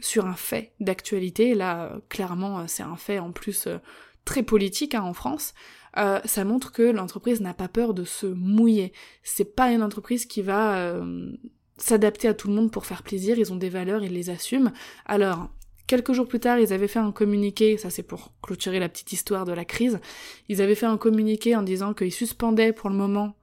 sur 0.00 0.26
un 0.26 0.34
fait 0.34 0.72
d'actualité, 0.80 1.54
là 1.54 1.98
clairement 2.10 2.66
c'est 2.68 2.82
un 2.82 2.96
fait 2.96 3.18
en 3.18 3.32
plus 3.32 3.66
euh, 3.66 3.78
très 4.24 4.42
politique 4.42 4.94
hein, 4.94 5.02
en 5.02 5.14
France, 5.14 5.54
euh, 5.96 6.20
ça 6.24 6.44
montre 6.44 6.72
que 6.72 6.82
l'entreprise 6.82 7.40
n'a 7.40 7.54
pas 7.54 7.68
peur 7.68 7.94
de 7.94 8.04
se 8.04 8.26
mouiller. 8.26 8.92
C'est 9.22 9.54
pas 9.54 9.70
une 9.70 9.82
entreprise 9.82 10.26
qui 10.26 10.42
va 10.42 10.76
euh, 10.76 11.32
s'adapter 11.76 12.28
à 12.28 12.34
tout 12.34 12.48
le 12.48 12.54
monde 12.54 12.70
pour 12.70 12.86
faire 12.86 13.02
plaisir, 13.02 13.38
ils 13.38 13.52
ont 13.52 13.56
des 13.56 13.68
valeurs, 13.68 14.02
ils 14.02 14.12
les 14.12 14.30
assument. 14.30 14.72
Alors, 15.06 15.48
quelques 15.86 16.12
jours 16.12 16.26
plus 16.26 16.40
tard, 16.40 16.58
ils 16.58 16.72
avaient 16.72 16.88
fait 16.88 16.98
un 16.98 17.12
communiqué, 17.12 17.76
ça 17.76 17.90
c'est 17.90 18.02
pour 18.02 18.32
clôturer 18.42 18.80
la 18.80 18.88
petite 18.88 19.12
histoire 19.12 19.44
de 19.44 19.52
la 19.52 19.64
crise, 19.64 20.00
ils 20.48 20.62
avaient 20.62 20.74
fait 20.74 20.86
un 20.86 20.98
communiqué 20.98 21.54
en 21.54 21.62
disant 21.62 21.94
qu'ils 21.94 22.12
suspendaient 22.12 22.72
pour 22.72 22.90
le 22.90 22.96
moment 22.96 23.36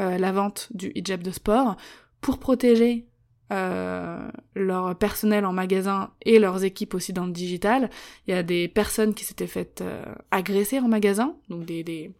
euh, 0.00 0.18
la 0.18 0.32
vente 0.32 0.68
du 0.72 0.92
hijab 0.94 1.22
de 1.22 1.30
sport 1.30 1.76
pour 2.20 2.38
protéger 2.38 3.06
euh, 3.52 4.26
leur 4.54 4.96
personnel 4.96 5.44
en 5.44 5.52
magasin 5.52 6.10
et 6.22 6.38
leurs 6.38 6.64
équipes 6.64 6.94
aussi 6.94 7.12
dans 7.12 7.26
le 7.26 7.32
digital. 7.32 7.90
Il 8.26 8.34
y 8.34 8.36
a 8.36 8.42
des 8.42 8.68
personnes 8.68 9.12
qui 9.12 9.24
s'étaient 9.24 9.46
faites 9.46 9.82
euh, 9.82 10.02
agresser 10.30 10.78
en 10.78 10.88
magasin, 10.88 11.36
donc 11.50 11.66
des, 11.66 11.84
des, 11.84 12.10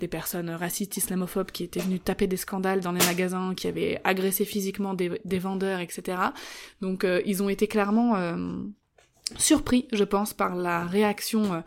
des, 0.00 0.08
personnes 0.08 0.50
racistes, 0.50 0.96
islamophobes 0.96 1.52
qui 1.52 1.62
étaient 1.62 1.80
venues 1.80 2.00
taper 2.00 2.26
des 2.26 2.36
scandales 2.36 2.80
dans 2.80 2.90
les 2.92 3.04
magasins, 3.06 3.54
qui 3.54 3.68
avaient 3.68 4.00
agressé 4.02 4.44
physiquement 4.44 4.94
des, 4.94 5.38
vendeurs, 5.38 5.78
etc. 5.78 6.18
Donc 6.80 7.04
euh, 7.04 7.22
ils 7.24 7.40
ont 7.42 7.48
été 7.48 7.68
clairement 7.68 8.16
surpris, 9.36 9.86
je 9.92 10.04
pense, 10.04 10.34
par 10.34 10.56
la 10.56 10.84
réaction 10.86 11.62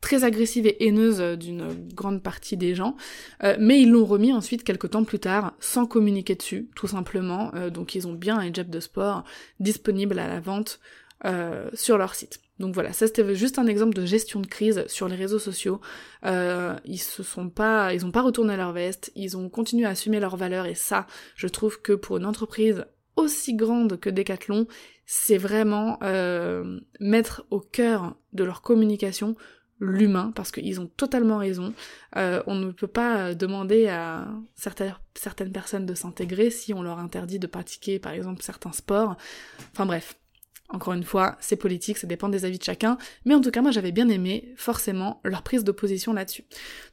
très 0.00 0.24
agressive 0.24 0.66
et 0.66 0.86
haineuse 0.86 1.20
d'une 1.38 1.68
grande 1.92 2.22
partie 2.22 2.56
des 2.56 2.74
gens, 2.74 2.96
euh, 3.42 3.56
mais 3.58 3.80
ils 3.80 3.90
l'ont 3.90 4.04
remis 4.04 4.32
ensuite 4.32 4.62
quelques 4.62 4.90
temps 4.90 5.04
plus 5.04 5.18
tard, 5.18 5.54
sans 5.60 5.86
communiquer 5.86 6.34
dessus, 6.34 6.68
tout 6.74 6.86
simplement, 6.86 7.50
euh, 7.54 7.70
donc 7.70 7.94
ils 7.94 8.06
ont 8.06 8.12
bien 8.12 8.38
un 8.38 8.44
hijab 8.44 8.70
de 8.70 8.80
sport 8.80 9.24
disponible 9.58 10.18
à 10.18 10.28
la 10.28 10.40
vente 10.40 10.78
euh, 11.24 11.68
sur 11.74 11.98
leur 11.98 12.14
site. 12.14 12.40
Donc 12.60 12.74
voilà, 12.74 12.92
ça 12.92 13.06
c'était 13.06 13.34
juste 13.34 13.58
un 13.58 13.66
exemple 13.66 13.94
de 13.94 14.04
gestion 14.04 14.40
de 14.40 14.46
crise 14.46 14.84
sur 14.88 15.08
les 15.08 15.14
réseaux 15.14 15.38
sociaux. 15.38 15.80
ils 16.24 16.98
se 16.98 17.22
sont 17.22 17.50
pas, 17.50 17.94
ils 17.94 18.04
ont 18.04 18.10
pas 18.10 18.22
retourné 18.22 18.56
leur 18.56 18.72
veste, 18.72 19.12
ils 19.14 19.36
ont 19.36 19.48
continué 19.48 19.84
à 19.84 19.90
assumer 19.90 20.18
leurs 20.18 20.36
valeurs. 20.36 20.66
Et 20.66 20.74
ça, 20.74 21.06
je 21.36 21.46
trouve 21.46 21.80
que 21.80 21.92
pour 21.92 22.16
une 22.16 22.26
entreprise 22.26 22.84
aussi 23.14 23.54
grande 23.54 24.00
que 24.00 24.10
Decathlon, 24.10 24.66
c'est 25.06 25.38
vraiment 25.38 26.00
mettre 26.98 27.46
au 27.50 27.60
cœur 27.60 28.16
de 28.32 28.42
leur 28.42 28.60
communication 28.60 29.36
l'humain, 29.80 30.32
parce 30.34 30.50
qu'ils 30.50 30.80
ont 30.80 30.86
totalement 30.96 31.38
raison. 31.38 31.72
Euh, 32.16 32.42
on 32.46 32.54
ne 32.54 32.70
peut 32.72 32.88
pas 32.88 33.34
demander 33.34 33.88
à 33.88 34.28
certaines, 34.54 34.94
certaines 35.14 35.52
personnes 35.52 35.86
de 35.86 35.94
s'intégrer 35.94 36.50
si 36.50 36.74
on 36.74 36.82
leur 36.82 36.98
interdit 36.98 37.38
de 37.38 37.46
pratiquer, 37.46 37.98
par 37.98 38.12
exemple, 38.12 38.42
certains 38.42 38.72
sports. 38.72 39.16
Enfin 39.72 39.86
bref, 39.86 40.16
encore 40.70 40.92
une 40.92 41.04
fois, 41.04 41.36
c'est 41.40 41.56
politique, 41.56 41.96
ça 41.96 42.06
dépend 42.06 42.28
des 42.28 42.44
avis 42.44 42.58
de 42.58 42.62
chacun, 42.62 42.98
mais 43.24 43.34
en 43.34 43.40
tout 43.40 43.50
cas, 43.50 43.62
moi 43.62 43.70
j'avais 43.70 43.92
bien 43.92 44.08
aimé, 44.08 44.52
forcément, 44.56 45.20
leur 45.24 45.42
prise 45.42 45.64
d'opposition 45.64 46.12
là-dessus. 46.12 46.44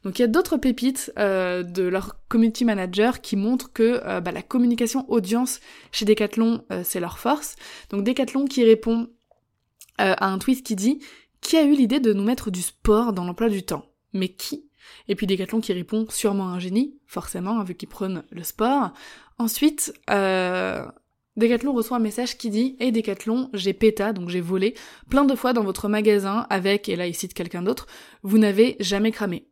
Donc 0.02 0.18
il 0.18 0.22
y 0.22 0.24
a 0.24 0.28
d'autres 0.28 0.56
pépites 0.56 1.12
euh, 1.18 1.62
de 1.62 1.82
leur 1.82 2.20
community 2.28 2.64
manager 2.64 3.20
qui 3.20 3.36
montrent 3.36 3.72
que 3.72 4.00
euh, 4.04 4.20
bah, 4.20 4.32
la 4.32 4.42
communication 4.42 5.10
audience 5.10 5.60
chez 5.92 6.06
Decathlon, 6.06 6.64
c'est 6.84 7.00
leur 7.00 7.18
force. 7.18 7.56
Donc 7.90 8.04
Decathlon 8.04 8.46
qui 8.46 8.64
répond 8.64 9.08
à 9.98 10.26
un 10.26 10.38
tweet 10.38 10.62
qui 10.62 10.76
dit 10.76 11.00
qui 11.46 11.56
a 11.56 11.62
eu 11.62 11.76
l'idée 11.76 12.00
de 12.00 12.12
nous 12.12 12.24
mettre 12.24 12.50
du 12.50 12.60
sport 12.60 13.12
dans 13.12 13.24
l'emploi 13.24 13.48
du 13.48 13.62
temps? 13.62 13.86
Mais 14.12 14.28
qui? 14.28 14.68
Et 15.06 15.14
puis 15.14 15.28
Decathlon 15.28 15.60
qui 15.60 15.72
répond 15.72 16.06
sûrement 16.08 16.48
un 16.48 16.58
génie, 16.58 16.98
forcément, 17.06 17.62
vu 17.62 17.76
qu'ils 17.76 17.88
prônent 17.88 18.24
le 18.30 18.42
sport. 18.42 18.92
Ensuite, 19.38 19.94
euh, 20.10 20.84
Decathlon 21.36 21.72
reçoit 21.72 21.98
un 21.98 22.00
message 22.00 22.36
qui 22.36 22.50
dit 22.50 22.76
Hey 22.80 22.90
Decathlon, 22.90 23.48
j'ai 23.52 23.74
péta, 23.74 24.12
donc 24.12 24.28
j'ai 24.28 24.40
volé, 24.40 24.74
plein 25.08 25.24
de 25.24 25.36
fois 25.36 25.52
dans 25.52 25.62
votre 25.62 25.88
magasin 25.88 26.48
avec, 26.50 26.88
et 26.88 26.96
là 26.96 27.06
il 27.06 27.14
cite 27.14 27.32
quelqu'un 27.32 27.62
d'autre, 27.62 27.86
vous 28.24 28.38
n'avez 28.38 28.76
jamais 28.80 29.12
cramé. 29.12 29.46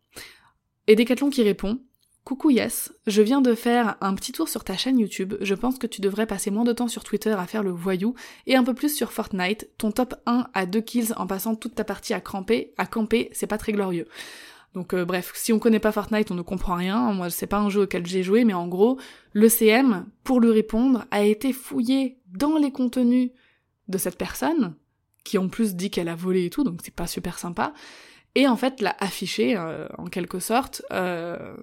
Et 0.89 0.97
Decathlon 0.97 1.31
qui 1.31 1.45
répond 1.45 1.79
Coucou 2.25 2.49
Yes, 2.49 2.91
je 3.07 3.21
viens 3.21 3.43
de 3.43 3.55
faire 3.55 3.99
un 4.01 4.15
petit 4.15 4.33
tour 4.33 4.49
sur 4.49 4.65
ta 4.65 4.79
chaîne 4.79 4.99
YouTube, 4.99 5.35
je 5.43 5.55
pense 5.55 5.77
que 5.77 5.87
tu 5.87 6.01
devrais 6.01 6.25
passer 6.25 6.51
moins 6.51 6.65
de 6.65 6.73
temps 6.73 6.89
sur 6.89 7.05
Twitter 7.05 7.33
à 7.33 7.47
faire 7.47 7.63
le 7.63 7.71
voyou 7.71 8.15
et 8.47 8.57
un 8.57 8.65
peu 8.65 8.73
plus 8.73 8.97
sur 8.97 9.13
Fortnite, 9.13 9.69
ton 9.77 9.93
top 9.93 10.15
1 10.25 10.47
à 10.55 10.65
2 10.65 10.81
kills 10.81 11.13
en 11.19 11.27
passant 11.27 11.55
toute 11.55 11.75
ta 11.75 11.85
partie 11.85 12.15
à 12.15 12.23
cramper, 12.23 12.73
à 12.79 12.87
camper, 12.87 13.29
c'est 13.33 13.47
pas 13.47 13.59
très 13.59 13.73
glorieux. 13.73 14.09
Donc 14.73 14.95
euh, 14.95 15.05
bref, 15.05 15.33
si 15.35 15.53
on 15.53 15.59
connaît 15.59 15.81
pas 15.81 15.93
Fortnite, 15.93 16.31
on 16.31 16.35
ne 16.35 16.41
comprend 16.41 16.77
rien, 16.77 17.13
moi 17.13 17.29
c'est 17.29 17.47
pas 17.47 17.59
un 17.59 17.69
jeu 17.69 17.83
auquel 17.83 18.07
j'ai 18.07 18.23
joué, 18.23 18.47
mais 18.47 18.55
en 18.55 18.69
gros, 18.69 18.99
le 19.35 19.51
CM, 19.51 20.07
pour 20.23 20.41
lui 20.41 20.51
répondre, 20.51 21.05
a 21.11 21.23
été 21.25 21.53
fouillé 21.53 22.17
dans 22.29 22.57
les 22.57 22.71
contenus 22.71 23.33
de 23.89 23.99
cette 23.99 24.17
personne, 24.17 24.77
qui 25.25 25.37
en 25.37 25.49
plus 25.49 25.75
dit 25.75 25.91
qu'elle 25.91 26.09
a 26.09 26.17
volé 26.17 26.47
et 26.47 26.51
tout, 26.51 26.65
donc 26.65 26.81
c'est 26.83 26.95
pas 26.95 27.07
super 27.07 27.39
sympa, 27.39 27.75
et 28.35 28.49
en 28.49 28.57
fait 28.57 28.81
l'a 28.81 28.97
affiché 28.99 29.57
euh, 29.57 29.87
en 29.99 30.07
quelque 30.07 30.41
sorte 30.41 30.83
euh, 30.93 31.55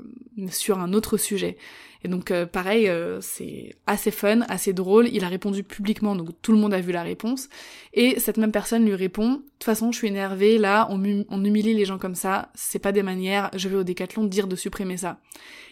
sur 0.50 0.80
un 0.80 0.94
autre 0.94 1.18
sujet. 1.18 1.58
Et 2.04 2.08
donc 2.08 2.32
euh, 2.32 2.46
pareil, 2.48 2.90
c'est 3.20 3.76
assez 3.86 4.10
fun, 4.10 4.42
assez 4.48 4.74
drôle. 4.74 5.08
Il 5.10 5.24
a 5.24 5.28
répondu 5.28 5.64
publiquement, 5.64 6.16
donc 6.16 6.30
tout 6.42 6.52
le 6.52 6.58
monde 6.58 6.74
a 6.74 6.80
vu 6.80 6.92
la 6.92 7.04
réponse. 7.04 7.50
Et 7.94 8.20
cette 8.20 8.38
même 8.38 8.52
personne 8.52 8.86
lui 8.86 8.96
répond 8.96 9.34
de 9.34 9.38
toute 9.38 9.64
façon, 9.66 9.92
je 9.92 9.98
suis 9.98 10.08
énervée. 10.08 10.58
Là, 10.58 10.88
on, 10.90 11.04
humilie 11.44 11.76
les 11.76 11.86
gens 11.86 12.00
comme 12.00 12.16
ça. 12.16 12.50
C'est 12.56 12.80
pas 12.80 12.92
des 12.92 13.04
manières. 13.04 13.52
Je 13.56 13.70
vais 13.70 13.76
au 13.76 13.84
Décathlon 13.84 14.24
dire 14.24 14.48
de 14.48 14.56
supprimer 14.56 14.98
ça. 14.98 15.20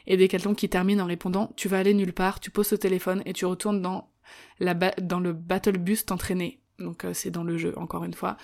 Et 0.05 0.17
Décathlon 0.17 0.53
qui 0.53 0.69
termine 0.69 1.01
en 1.01 1.05
répondant 1.05 1.51
tu 1.55 1.67
vas 1.67 1.79
aller 1.79 1.93
nulle 1.93 2.13
part, 2.13 2.39
tu 2.39 2.51
poses 2.51 2.73
au 2.73 2.77
téléphone 2.77 3.23
et 3.25 3.33
tu 3.33 3.45
retournes 3.45 3.81
dans 3.81 4.09
la 4.59 4.75
dans 5.01 5.19
le 5.19 5.33
battle 5.33 5.77
bus 5.77 6.05
t'entraîner. 6.05 6.59
Donc 6.79 7.05
euh, 7.05 7.11
c'est 7.13 7.31
dans 7.31 7.43
le 7.43 7.57
jeu, 7.57 7.73
encore 7.77 8.03
une 8.03 8.13
fois. 8.13 8.37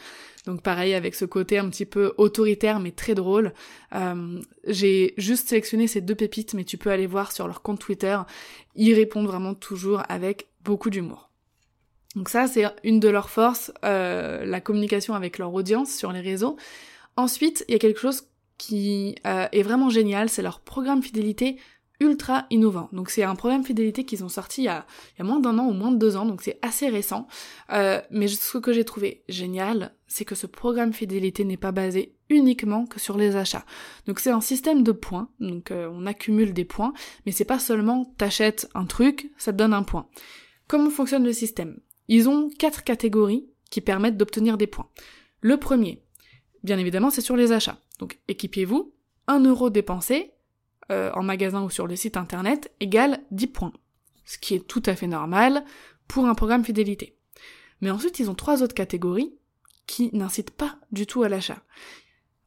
Donc 0.46 0.62
pareil, 0.62 0.94
avec 0.94 1.16
ce 1.16 1.26
côté 1.26 1.58
un 1.58 1.70
petit 1.70 1.86
peu 1.86 2.14
autoritaire 2.18 2.80
mais 2.80 2.92
très 2.92 3.16
drôle. 3.16 3.54
Euh, 3.94 4.40
j'ai 4.68 5.14
juste 5.18 5.50
sélectionné 5.50 5.88
ces 5.88 6.02
deux 6.02 6.16
pépites, 6.16 6.54
mais 6.54 6.64
tu 6.64 6.78
peux 6.78 6.90
aller 6.92 7.08
voir 7.08 7.32
sur 7.32 7.48
leur 7.48 7.62
compte 7.62 7.80
Twitter. 7.80 8.18
Ils 8.76 8.94
répondent 8.94 9.28
vraiment 9.28 9.54
toujours 9.54 10.04
avec 10.10 10.48
beaucoup 10.64 10.90
d'humour. 10.90 11.30
Donc 12.16 12.30
ça, 12.30 12.48
c'est 12.48 12.66
une 12.84 13.00
de 13.00 13.10
leurs 13.10 13.30
forces, 13.30 13.74
euh, 13.84 14.46
la 14.46 14.62
communication 14.62 15.16
avec 15.16 15.38
leur 15.38 15.54
audience 15.54 15.94
sur 15.94 16.12
les 16.12 16.22
réseaux. 16.22 16.56
Ensuite, 17.18 17.66
il 17.68 17.74
y 17.74 17.76
a 17.76 17.80
quelque 17.80 18.00
chose 18.00 18.28
qui 18.58 19.16
est 19.26 19.64
vraiment 19.64 19.90
génial, 19.90 20.30
c'est 20.30 20.42
leur 20.42 20.62
programme 20.62 21.04
fidélité 21.04 21.58
ultra 22.00 22.46
innovant. 22.50 22.90
Donc 22.92 23.10
c'est 23.10 23.24
un 23.24 23.36
programme 23.36 23.64
fidélité 23.64 24.04
qu'ils 24.06 24.24
ont 24.24 24.30
sorti 24.30 24.62
il 24.62 24.66
y, 24.66 24.70
a, 24.70 24.86
il 25.16 25.20
y 25.20 25.22
a 25.22 25.26
moins 25.26 25.40
d'un 25.40 25.58
an 25.60 25.68
ou 25.68 25.74
moins 25.74 25.92
de 25.92 25.98
deux 25.98 26.18
ans, 26.18 26.26
donc 26.26 26.42
c'est 26.42 26.60
assez 26.62 26.90
récent. 26.90 27.28
Euh, 27.72 28.02
mais 28.12 28.28
ce 28.28 28.58
que 28.58 28.74
j'ai 28.74 28.86
trouvé 28.86 29.24
génial, 29.30 29.94
c'est 30.08 30.26
que 30.26 30.36
ce 30.36 30.48
programme 30.48 30.94
fidélité 30.94 31.46
n'est 31.46 31.58
pas 31.58 31.72
basé 31.72 32.16
uniquement 32.30 32.86
que 32.86 33.00
sur 33.00 33.18
les 33.18 33.36
achats. 33.36 33.66
Donc 34.08 34.20
c'est 34.20 34.32
un 34.32 34.42
système 34.42 34.84
de 34.84 34.92
points, 34.92 35.30
donc 35.40 35.72
euh, 35.72 35.90
on 35.92 36.06
accumule 36.06 36.54
des 36.54 36.66
points, 36.66 36.94
mais 37.26 37.32
c'est 37.32 37.46
pas 37.46 37.60
seulement 37.60 38.06
t'achètes 38.18 38.70
un 38.76 38.86
truc, 38.86 39.32
ça 39.38 39.52
te 39.52 39.58
donne 39.58 39.74
un 39.74 39.84
point. 39.84 40.08
Comment 40.68 40.90
fonctionne 40.90 41.24
le 41.24 41.34
système? 41.34 41.80
Ils 42.08 42.30
ont 42.30 42.50
quatre 42.58 42.84
catégories 42.84 43.48
qui 43.70 43.82
permettent 43.82 44.18
d'obtenir 44.18 44.58
des 44.58 44.68
points. 44.68 44.90
Le 45.42 45.58
premier, 45.58 46.04
bien 46.64 46.78
évidemment, 46.78 47.10
c'est 47.10 47.22
sur 47.22 47.36
les 47.36 47.52
achats. 47.52 47.80
Donc 48.00 48.20
équipiez-vous, 48.28 48.94
1 49.28 49.44
euro 49.46 49.70
dépensé 49.70 50.32
euh, 50.92 51.12
en 51.14 51.24
magasin 51.24 51.64
ou 51.64 51.70
sur 51.70 51.88
le 51.88 51.96
site 51.96 52.18
internet 52.18 52.72
égale 52.80 53.20
10 53.32 53.48
points. 53.48 53.74
Ce 54.26 54.38
qui 54.38 54.56
est 54.56 54.68
tout 54.68 54.84
à 54.86 54.96
fait 54.96 55.08
normal 55.08 55.64
pour 56.08 56.26
un 56.26 56.36
programme 56.36 56.64
fidélité. 56.64 57.16
Mais 57.82 57.92
ensuite, 57.92 58.20
ils 58.20 58.30
ont 58.30 58.36
trois 58.36 58.64
autres 58.64 58.76
catégories 58.76 59.34
qui 59.88 60.10
n'incitent 60.14 60.52
pas 60.52 60.78
du 60.92 61.06
tout 61.06 61.24
à 61.24 61.30
l'achat. 61.30 61.62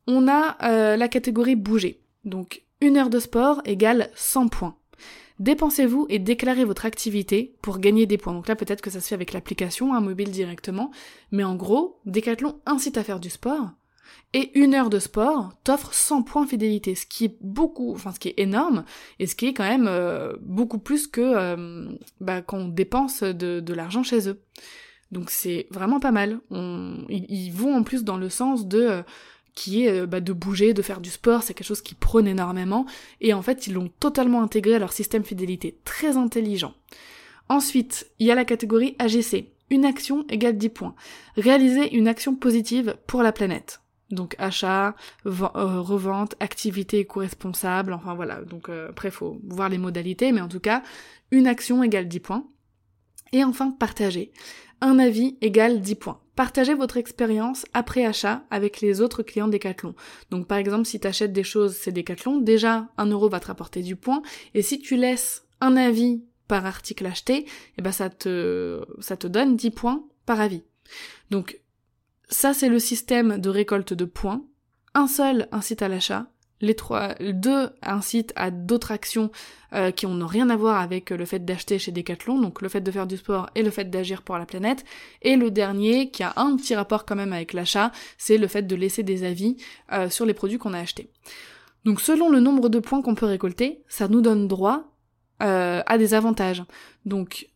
On 0.07 0.27
a 0.29 0.57
euh, 0.65 0.97
la 0.97 1.09
catégorie 1.09 1.57
bouger. 1.57 2.01
Donc, 2.25 2.63
une 2.81 2.97
heure 2.97 3.11
de 3.11 3.21
sport 3.21 3.61
égale 3.65 4.11
100 4.15 4.49
points. 4.49 4.77
Dépensez-vous 5.39 6.07
et 6.09 6.19
déclarez 6.19 6.65
votre 6.65 6.85
activité 6.85 7.55
pour 7.63 7.79
gagner 7.79 8.07
des 8.07 8.19
points. 8.19 8.33
Donc 8.33 8.49
là, 8.49 8.57
peut-être 8.57 8.81
que 8.81 8.91
ça 8.91 9.01
se 9.01 9.09
fait 9.09 9.15
avec 9.15 9.33
l'application, 9.33 9.95
un 9.95 10.01
mobile 10.01 10.31
directement. 10.31 10.91
Mais 11.31 11.45
en 11.45 11.55
gros, 11.55 12.01
Decathlon 12.07 12.61
incite 12.67 12.99
à 12.99 13.05
faire 13.05 13.21
du 13.21 13.31
sport. 13.31 13.71
Et 14.35 14.59
une 14.59 14.75
heure 14.75 14.91
de 14.91 14.99
sport 14.99 15.53
t'offre 15.65 15.95
100 15.95 16.23
points 16.23 16.47
fidélité, 16.47 16.95
ce 16.95 17.07
qui 17.07 17.27
est 17.27 17.37
beaucoup, 17.41 17.93
enfin 17.95 18.13
ce 18.13 18.21
qui 18.21 18.29
est 18.29 18.39
énorme, 18.39 18.85
et 19.19 19.27
ce 19.27 19.35
qui 19.35 19.47
est 19.47 19.55
quand 19.55 19.69
même 19.69 19.87
euh, 19.89 20.37
beaucoup 20.43 20.79
plus 20.79 21.07
que 21.07 21.21
euh, 21.21 21.89
bah, 22.21 22.43
quand 22.43 22.69
dépense 22.69 23.23
de, 23.23 23.61
de 23.61 23.75
l'argent 23.75 24.03
chez 24.03 24.29
eux. 24.29 24.41
Donc 25.13 25.31
c'est 25.31 25.67
vraiment 25.71 26.01
pas 26.01 26.11
mal. 26.11 26.41
ils, 26.51 27.51
vont 27.55 27.75
en 27.75 27.83
plus 27.83 28.05
dans 28.05 28.19
le 28.19 28.29
sens 28.29 28.67
de 28.67 28.81
euh, 28.81 29.03
qui 29.55 29.87
est 29.87 30.07
bah, 30.07 30.21
de 30.21 30.33
bouger, 30.35 30.75
de 30.75 30.83
faire 30.83 31.01
du 31.01 31.11
sport, 31.11 31.43
c'est 31.43 31.55
quelque 31.55 31.67
chose 31.67 31.81
qu'ils 31.81 31.97
prônent 31.97 32.29
énormément, 32.29 32.85
et 33.23 33.33
en 33.33 33.43
fait 33.43 33.67
ils 33.67 33.73
l'ont 33.73 33.91
totalement 33.99 34.43
intégré 34.43 34.75
à 34.75 34.79
leur 34.79 34.93
système 34.93 35.25
fidélité, 35.25 35.79
très 35.85 36.17
intelligent. 36.19 36.75
Ensuite, 37.49 38.11
il 38.19 38.27
y 38.27 38.31
a 38.31 38.35
la 38.35 38.45
catégorie 38.45 38.95
AGC, 38.99 39.47
une 39.71 39.85
action 39.85 40.25
égale 40.29 40.57
10 40.57 40.69
points. 40.69 40.95
Réaliser 41.37 41.95
une 41.97 42.09
action 42.09 42.35
positive 42.35 42.97
pour 43.07 43.23
la 43.23 43.33
planète. 43.33 43.81
Donc 44.11 44.35
achat, 44.39 44.95
euh, 45.27 45.31
revente, 45.81 46.35
activité 46.41 47.01
éco-responsable, 47.01 47.93
enfin 47.93 48.15
voilà. 48.15 48.43
Donc 48.43 48.69
euh, 48.69 48.89
après, 48.91 49.11
faut 49.11 49.41
voir 49.45 49.69
les 49.69 49.79
modalités, 49.79 50.33
mais 50.33 50.41
en 50.41 50.49
tout 50.49 50.61
cas, 50.61 50.83
une 51.31 51.47
action 51.47 51.83
égale 51.83 52.09
10 52.09 52.21
points. 52.21 52.47
Et 53.33 53.45
enfin, 53.45 53.71
partager. 53.71 54.33
Un 54.81 54.99
avis 54.99 55.37
égale 55.43 55.81
10 55.81 55.95
points. 55.97 56.21
Partagez 56.37 56.75
votre 56.75 56.97
expérience 56.97 57.67
après 57.75 58.07
achat 58.07 58.45
avec 58.51 58.81
les 58.81 59.01
autres 59.01 59.23
clients 59.23 59.49
Decathlon. 59.49 59.95
Donc 60.31 60.47
par 60.47 60.57
exemple, 60.57 60.87
si 60.87 61.01
tu 61.01 61.07
achètes 61.07 61.33
des 61.33 61.43
choses, 61.43 61.77
c'est 61.77 61.93
Decathlon, 61.93 62.39
déjà 62.39 62.89
1 62.97 63.07
euro 63.07 63.29
va 63.29 63.41
te 63.41 63.49
rapporter 63.49 63.83
du 63.83 63.97
point. 63.97 64.23
Et 64.55 64.63
si 64.63 64.79
tu 64.79 64.97
laisses 64.97 65.45
un 65.61 65.77
avis 65.77 66.23
par 66.47 66.65
article 66.65 67.07
acheté, 67.07 67.45
eh 67.77 67.83
ben 67.83 67.93
ça 67.93 68.09
te, 68.09 68.81
ça 69.01 69.17
te 69.17 69.27
donne 69.27 69.57
10 69.57 69.71
points 69.73 70.05
par 70.25 70.41
avis. 70.41 70.63
Donc 71.31 71.61
ça, 72.29 72.55
c'est 72.55 72.69
le 72.69 72.79
système 72.79 73.39
de 73.39 73.49
récolte 73.49 73.95
de 73.95 74.05
points. 74.05 74.45
Un 74.95 75.07
seul 75.07 75.49
incite 75.53 75.83
à 75.83 75.89
l'achat, 75.89 76.27
les 76.61 76.75
trois, 76.75 77.15
deux 77.21 77.71
incitent 77.83 78.33
à 78.37 78.51
d'autres 78.51 78.91
actions 78.91 79.31
euh, 79.73 79.91
qui 79.91 80.07
n'ont 80.07 80.27
rien 80.27 80.51
à 80.51 80.57
voir 80.57 80.81
avec 80.81 81.11
le 81.11 81.25
fait 81.25 81.45
d'acheter 81.45 81.79
chez 81.79 81.93
Decathlon, 81.93 82.41
donc 82.41 82.63
le 82.63 82.69
fait 82.69 82.81
de 82.81 82.91
faire 82.91 83.07
du 83.07 83.17
sport 83.17 83.49
et 83.55 83.63
le 83.63 83.71
fait 83.71 83.91
d'agir 83.91 84.23
pour 84.23 84.37
la 84.39 84.47
planète. 84.47 84.85
Et 85.23 85.37
le 85.37 85.51
dernier, 85.51 86.11
qui 86.11 86.23
a 86.23 86.33
un 86.37 86.57
petit 86.57 86.75
rapport 86.75 87.07
quand 87.07 87.17
même 87.17 87.33
avec 87.33 87.53
l'achat, 87.53 87.93
c'est 88.17 88.39
le 88.39 88.49
fait 88.49 88.63
de 88.63 88.77
laisser 88.77 89.03
des 89.03 89.25
avis 89.25 89.57
euh, 89.93 90.11
sur 90.11 90.27
les 90.27 90.35
produits 90.35 90.59
qu'on 90.59 90.75
a 90.75 90.81
achetés. 90.81 91.11
Donc 91.85 92.01
selon 92.01 92.29
le 92.29 92.41
nombre 92.41 92.69
de 92.69 92.81
points 92.81 93.03
qu'on 93.03 93.15
peut 93.15 93.27
récolter, 93.27 93.85
ça 93.89 94.09
nous 94.09 94.21
donne 94.21 94.49
droit 94.49 94.97
euh, 95.43 95.83
à 95.87 95.97
des 95.99 96.15
avantages. 96.15 96.65
Donc 97.05 97.49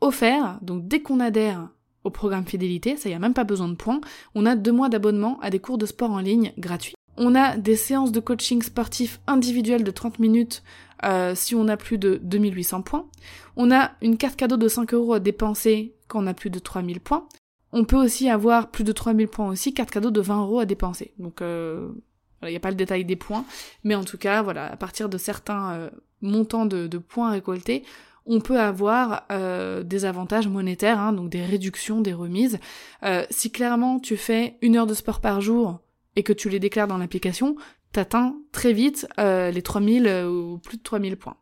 offert, 0.00 0.60
donc 0.62 0.86
dès 0.86 1.02
qu'on 1.02 1.18
adhère 1.18 1.70
au 2.04 2.10
programme 2.10 2.46
fidélité, 2.46 2.96
ça 2.96 3.08
y 3.08 3.14
a 3.14 3.18
même 3.18 3.34
pas 3.34 3.44
besoin 3.44 3.68
de 3.68 3.74
points. 3.74 4.00
On 4.34 4.46
a 4.46 4.56
deux 4.56 4.72
mois 4.72 4.88
d'abonnement 4.88 5.38
à 5.40 5.50
des 5.50 5.58
cours 5.58 5.78
de 5.78 5.86
sport 5.86 6.10
en 6.10 6.20
ligne 6.20 6.52
gratuits. 6.58 6.94
On 7.16 7.34
a 7.34 7.56
des 7.56 7.76
séances 7.76 8.12
de 8.12 8.20
coaching 8.20 8.62
sportif 8.62 9.20
individuel 9.26 9.82
de 9.82 9.90
30 9.90 10.20
minutes 10.20 10.62
euh, 11.04 11.34
si 11.34 11.54
on 11.54 11.66
a 11.68 11.76
plus 11.76 11.98
de 11.98 12.20
2800 12.22 12.82
points. 12.82 13.06
On 13.56 13.72
a 13.72 13.92
une 14.02 14.16
carte 14.16 14.36
cadeau 14.36 14.56
de 14.56 14.68
5 14.68 14.94
euros 14.94 15.14
à 15.14 15.20
dépenser 15.20 15.96
quand 16.06 16.22
on 16.22 16.26
a 16.28 16.34
plus 16.34 16.50
de 16.50 16.58
3000 16.58 17.00
points. 17.00 17.26
On 17.72 17.84
peut 17.84 17.96
aussi 17.96 18.30
avoir 18.30 18.70
plus 18.70 18.84
de 18.84 18.92
3000 18.92 19.28
points 19.28 19.48
aussi, 19.48 19.74
carte 19.74 19.90
cadeau 19.90 20.10
de 20.10 20.20
20 20.20 20.42
euros 20.42 20.60
à 20.60 20.64
dépenser. 20.64 21.12
Donc 21.18 21.42
euh, 21.42 21.88
il 22.42 22.50
n'y 22.50 22.56
a 22.56 22.60
pas 22.60 22.70
le 22.70 22.76
détail 22.76 23.04
des 23.04 23.16
points, 23.16 23.44
mais 23.84 23.94
en 23.94 24.04
tout 24.04 24.18
cas, 24.18 24.42
voilà, 24.42 24.70
à 24.70 24.76
partir 24.76 25.08
de 25.08 25.18
certains 25.18 25.72
euh, 25.72 25.90
montants 26.22 26.66
de, 26.66 26.86
de, 26.86 26.98
points 26.98 27.30
récoltés, 27.30 27.82
on 28.28 28.40
peut 28.40 28.60
avoir 28.60 29.24
euh, 29.32 29.82
des 29.82 30.04
avantages 30.04 30.48
monétaires, 30.48 31.00
hein, 31.00 31.12
donc 31.12 31.30
des 31.30 31.44
réductions, 31.44 32.00
des 32.00 32.12
remises. 32.12 32.58
Euh, 33.02 33.24
si 33.30 33.50
clairement 33.50 33.98
tu 33.98 34.16
fais 34.16 34.58
une 34.60 34.76
heure 34.76 34.86
de 34.86 34.94
sport 34.94 35.20
par 35.20 35.40
jour 35.40 35.80
et 36.14 36.22
que 36.22 36.34
tu 36.34 36.48
les 36.50 36.60
déclares 36.60 36.86
dans 36.86 36.98
l'application, 36.98 37.56
t'atteins 37.92 38.36
très 38.52 38.72
vite 38.72 39.08
euh, 39.18 39.50
les 39.50 39.62
3000 39.62 40.06
ou 40.28 40.58
plus 40.58 40.76
de 40.76 40.82
3000 40.82 41.16
points. 41.16 41.36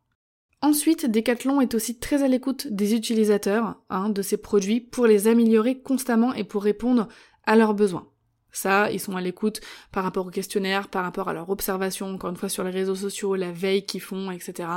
Ensuite, 0.63 1.11
Decathlon 1.11 1.61
est 1.61 1.75
aussi 1.75 1.99
très 1.99 2.23
à 2.23 2.29
l'écoute 2.29 2.69
des 2.69 2.95
utilisateurs 2.95 3.83
hein, 3.91 4.09
de 4.09 4.23
ces 4.23 4.37
produits 4.37 4.81
pour 4.81 5.07
les 5.07 5.29
améliorer 5.29 5.79
constamment 5.79 6.33
et 6.33 6.45
pour 6.45 6.63
répondre 6.63 7.09
à 7.45 7.57
leurs 7.57 7.75
besoins. 7.75 8.09
Ça, 8.53 8.91
ils 8.91 9.01
sont 9.01 9.17
à 9.17 9.21
l'écoute 9.21 9.61
par 9.93 10.03
rapport 10.03 10.27
au 10.27 10.31
questionnaire, 10.31 10.89
par 10.89 11.05
rapport 11.05 11.29
à 11.29 11.35
leur 11.35 11.51
observation, 11.51 12.15
encore 12.15 12.31
une 12.31 12.37
fois 12.37 12.49
sur 12.49 12.65
les 12.65 12.71
réseaux 12.71 12.95
sociaux, 12.95 13.35
la 13.35 13.53
veille 13.53 13.85
qu'ils 13.85 14.01
font, 14.01 14.31
etc. 14.31 14.69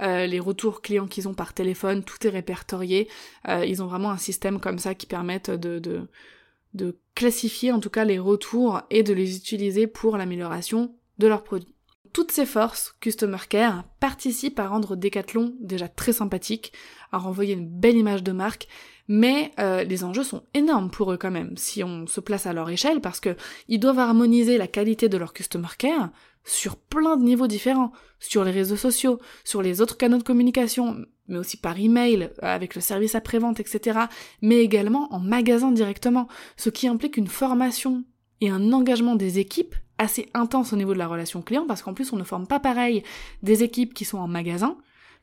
Euh, 0.00 0.26
les 0.26 0.40
retours 0.40 0.82
clients 0.82 1.06
qu'ils 1.06 1.28
ont 1.28 1.34
par 1.34 1.54
téléphone, 1.54 2.02
tout 2.02 2.26
est 2.26 2.30
répertorié. 2.30 3.08
Euh, 3.48 3.64
ils 3.64 3.82
ont 3.82 3.86
vraiment 3.86 4.10
un 4.10 4.18
système 4.18 4.58
comme 4.58 4.78
ça 4.78 4.94
qui 4.96 5.06
permettent 5.06 5.50
de, 5.50 5.78
de, 5.78 6.08
de 6.74 6.98
classifier 7.14 7.70
en 7.72 7.80
tout 7.80 7.90
cas 7.90 8.04
les 8.04 8.18
retours 8.18 8.82
et 8.90 9.02
de 9.02 9.12
les 9.12 9.36
utiliser 9.36 9.86
pour 9.86 10.16
l'amélioration 10.16 10.94
de 11.18 11.26
leurs 11.28 11.44
produits. 11.44 11.74
Toutes 12.12 12.32
ces 12.32 12.46
forces, 12.46 12.96
Customer 13.00 13.38
Care, 13.48 13.84
participent 14.00 14.58
à 14.58 14.66
rendre 14.66 14.96
Decathlon 14.96 15.54
déjà 15.60 15.86
très 15.86 16.12
sympathique, 16.12 16.72
à 17.12 17.18
renvoyer 17.18 17.54
une 17.54 17.68
belle 17.68 17.96
image 17.96 18.24
de 18.24 18.32
marque, 18.32 18.66
mais 19.12 19.50
euh, 19.58 19.82
les 19.82 20.04
enjeux 20.04 20.22
sont 20.22 20.44
énormes 20.54 20.88
pour 20.88 21.10
eux 21.12 21.16
quand 21.16 21.32
même, 21.32 21.56
si 21.56 21.82
on 21.82 22.06
se 22.06 22.20
place 22.20 22.46
à 22.46 22.52
leur 22.52 22.70
échelle, 22.70 23.00
parce 23.00 23.18
que 23.18 23.34
ils 23.66 23.80
doivent 23.80 23.98
harmoniser 23.98 24.56
la 24.56 24.68
qualité 24.68 25.08
de 25.08 25.18
leur 25.18 25.32
customer 25.32 25.66
care 25.76 26.10
sur 26.44 26.76
plein 26.76 27.16
de 27.16 27.24
niveaux 27.24 27.48
différents, 27.48 27.90
sur 28.20 28.44
les 28.44 28.52
réseaux 28.52 28.76
sociaux, 28.76 29.18
sur 29.42 29.62
les 29.62 29.80
autres 29.80 29.96
canaux 29.96 30.18
de 30.18 30.22
communication, 30.22 31.04
mais 31.26 31.38
aussi 31.38 31.56
par 31.56 31.76
email, 31.80 32.30
avec 32.40 32.76
le 32.76 32.80
service 32.80 33.16
après-vente, 33.16 33.58
etc., 33.58 33.98
mais 34.42 34.60
également 34.60 35.12
en 35.12 35.18
magasin 35.18 35.72
directement, 35.72 36.28
ce 36.56 36.70
qui 36.70 36.86
implique 36.86 37.16
une 37.16 37.26
formation 37.26 38.04
et 38.40 38.48
un 38.48 38.72
engagement 38.72 39.16
des 39.16 39.40
équipes 39.40 39.74
assez 39.98 40.28
intense 40.34 40.72
au 40.72 40.76
niveau 40.76 40.94
de 40.94 40.98
la 40.98 41.08
relation 41.08 41.42
client, 41.42 41.66
parce 41.66 41.82
qu'en 41.82 41.94
plus 41.94 42.12
on 42.12 42.16
ne 42.16 42.22
forme 42.22 42.46
pas 42.46 42.60
pareil 42.60 43.02
des 43.42 43.64
équipes 43.64 43.92
qui 43.92 44.04
sont 44.04 44.18
en 44.18 44.28
magasin 44.28 44.76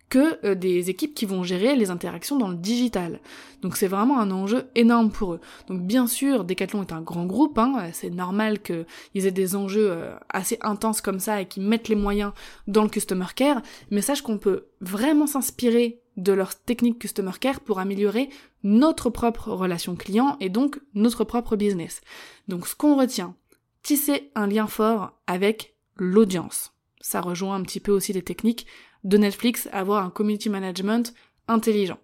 que 0.09 0.45
euh, 0.45 0.55
des 0.55 0.89
équipes 0.89 1.13
qui 1.13 1.25
vont 1.25 1.43
gérer 1.43 1.75
les 1.75 1.89
interactions 1.89 2.37
dans 2.37 2.47
le 2.47 2.55
digital. 2.55 3.19
Donc 3.61 3.75
c'est 3.75 3.87
vraiment 3.87 4.19
un 4.19 4.31
enjeu 4.31 4.65
énorme 4.75 5.11
pour 5.11 5.33
eux. 5.33 5.39
Donc 5.67 5.81
bien 5.81 6.07
sûr, 6.07 6.43
Decathlon 6.43 6.83
est 6.83 6.93
un 6.93 7.01
grand 7.01 7.25
groupe, 7.25 7.57
hein, 7.57 7.89
c'est 7.93 8.09
normal 8.09 8.61
qu'ils 8.61 8.85
aient 9.25 9.31
des 9.31 9.55
enjeux 9.55 9.91
euh, 9.91 10.15
assez 10.29 10.57
intenses 10.61 11.01
comme 11.01 11.19
ça 11.19 11.41
et 11.41 11.45
qu'ils 11.45 11.63
mettent 11.63 11.89
les 11.89 11.95
moyens 11.95 12.31
dans 12.67 12.83
le 12.83 12.89
customer 12.89 13.27
care, 13.35 13.61
mais 13.91 14.01
sache 14.01 14.21
qu'on 14.21 14.37
peut 14.37 14.65
vraiment 14.81 15.27
s'inspirer 15.27 16.01
de 16.17 16.33
leur 16.33 16.55
technique 16.55 16.99
customer 16.99 17.33
care 17.39 17.59
pour 17.59 17.79
améliorer 17.79 18.29
notre 18.63 19.09
propre 19.09 19.51
relation 19.51 19.95
client 19.95 20.35
et 20.39 20.49
donc 20.49 20.79
notre 20.93 21.23
propre 21.23 21.55
business. 21.55 22.01
Donc 22.47 22.67
ce 22.67 22.75
qu'on 22.75 22.97
retient, 22.97 23.35
tisser 23.83 24.31
un 24.35 24.47
lien 24.47 24.67
fort 24.67 25.13
avec 25.27 25.75
l'audience. 25.95 26.73
Ça 26.99 27.21
rejoint 27.21 27.55
un 27.55 27.61
petit 27.61 27.79
peu 27.79 27.91
aussi 27.91 28.13
les 28.13 28.23
techniques 28.23 28.65
de 29.03 29.17
Netflix, 29.17 29.69
avoir 29.71 30.03
un 30.03 30.09
community 30.09 30.49
management 30.49 31.13
intelligent. 31.47 31.97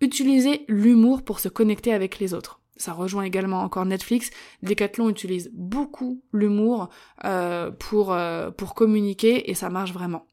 Utiliser 0.00 0.64
l'humour 0.68 1.22
pour 1.22 1.40
se 1.40 1.48
connecter 1.48 1.92
avec 1.92 2.18
les 2.18 2.34
autres. 2.34 2.60
Ça 2.76 2.92
rejoint 2.92 3.24
également 3.24 3.62
encore 3.62 3.84
Netflix. 3.84 4.30
Decathlon 4.62 5.10
utilise 5.10 5.50
beaucoup 5.52 6.22
l'humour 6.32 6.88
euh, 7.24 7.72
pour, 7.72 8.12
euh, 8.12 8.50
pour 8.50 8.74
communiquer 8.74 9.50
et 9.50 9.54
ça 9.54 9.68
marche 9.68 9.92
vraiment. 9.92 10.26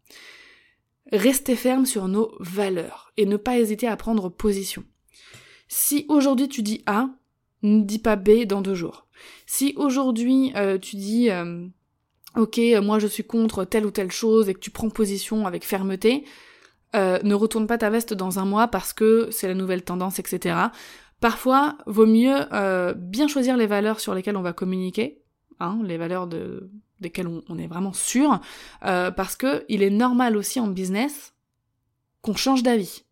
Restez 1.12 1.56
ferme 1.56 1.86
sur 1.86 2.08
nos 2.08 2.36
valeurs 2.40 3.12
et 3.18 3.26
ne 3.26 3.38
pas 3.38 3.58
hésiter 3.58 3.88
à 3.88 3.98
prendre 3.98 4.30
position. 4.30 4.84
Si 5.68 6.06
aujourd'hui 6.08 6.48
tu 6.48 6.62
dis 6.62 6.84
A, 6.86 7.10
ne 7.64 7.82
dis 7.82 8.00
pas 8.00 8.16
B 8.16 8.46
dans 8.46 8.62
deux 8.62 8.76
jours. 8.76 9.08
Si 9.48 9.74
aujourd'hui 9.78 10.52
euh, 10.56 10.78
tu 10.78 10.98
dis 10.98 11.30
ok, 12.36 12.60
euh, 12.60 12.82
moi 12.82 13.00
je 13.00 13.08
suis 13.08 13.24
contre 13.24 13.66
telle 13.66 13.86
ou 13.86 13.92
telle 13.92 14.12
chose 14.12 14.50
et 14.50 14.54
que 14.54 14.60
tu 14.60 14.72
prends 14.72 14.90
position 14.90 15.48
avec 15.48 15.66
fermeté, 15.66 16.26
euh, 16.96 17.20
ne 17.24 17.34
retourne 17.34 17.68
pas 17.68 17.78
ta 17.78 17.90
veste 17.90 18.14
dans 18.14 18.40
un 18.40 18.46
mois 18.46 18.68
parce 18.68 18.94
que 18.94 19.30
c'est 19.32 19.48
la 19.48 19.54
nouvelle 19.54 19.84
tendance, 19.84 20.20
etc. 20.20 20.56
Parfois, 21.20 21.78
vaut 21.86 22.06
mieux 22.06 22.38
euh, 22.54 22.94
bien 22.94 23.28
choisir 23.28 23.58
les 23.58 23.68
valeurs 23.68 24.00
sur 24.00 24.14
lesquelles 24.14 24.38
on 24.38 24.42
va 24.42 24.54
communiquer, 24.54 25.22
hein, 25.60 25.80
les 25.84 25.98
valeurs 25.98 26.28
de, 26.28 26.70
desquelles 27.00 27.28
on, 27.28 27.58
est 27.58 27.68
vraiment 27.68 27.94
sûr, 27.94 28.40
parce 28.82 29.36
que 29.36 29.66
il 29.70 29.82
est 29.82 29.90
normal 29.90 30.38
aussi 30.38 30.60
en 30.60 30.68
business 30.68 31.34
qu'on 32.22 32.36
change 32.36 32.64
d'avis. 32.64 33.05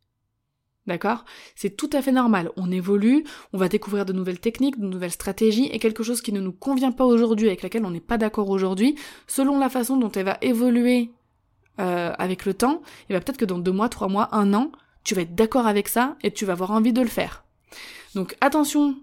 D'accord? 0.85 1.23
C'est 1.55 1.77
tout 1.77 1.89
à 1.93 2.01
fait 2.01 2.11
normal. 2.11 2.51
On 2.57 2.69
évolue, 2.69 3.23
on 3.53 3.57
va 3.57 3.69
découvrir 3.69 4.05
de 4.05 4.11
nouvelles 4.11 4.39
techniques, 4.39 4.79
de 4.79 4.85
nouvelles 4.85 5.11
stratégies, 5.11 5.67
et 5.67 5.79
quelque 5.79 6.03
chose 6.03 6.21
qui 6.21 6.33
ne 6.33 6.41
nous 6.41 6.51
convient 6.51 6.91
pas 6.91 7.05
aujourd'hui, 7.05 7.47
avec 7.47 7.61
laquelle 7.61 7.85
on 7.85 7.91
n'est 7.91 8.01
pas 8.01 8.17
d'accord 8.17 8.49
aujourd'hui, 8.49 8.95
selon 9.27 9.57
la 9.59 9.69
façon 9.69 9.95
dont 9.95 10.11
elle 10.11 10.25
va 10.25 10.37
évoluer 10.41 11.11
euh, 11.79 12.11
avec 12.17 12.45
le 12.45 12.53
temps, 12.53 12.81
et 13.09 13.13
va 13.13 13.21
peut-être 13.21 13.37
que 13.37 13.45
dans 13.45 13.59
deux 13.59 13.71
mois, 13.71 13.87
trois 13.87 14.09
mois, 14.09 14.27
un 14.35 14.53
an, 14.53 14.71
tu 15.03 15.15
vas 15.15 15.21
être 15.21 15.35
d'accord 15.35 15.67
avec 15.67 15.87
ça 15.87 16.17
et 16.21 16.31
tu 16.31 16.45
vas 16.45 16.53
avoir 16.53 16.71
envie 16.71 16.93
de 16.93 17.01
le 17.01 17.07
faire. 17.07 17.43
Donc 18.15 18.35
attention 18.41 18.95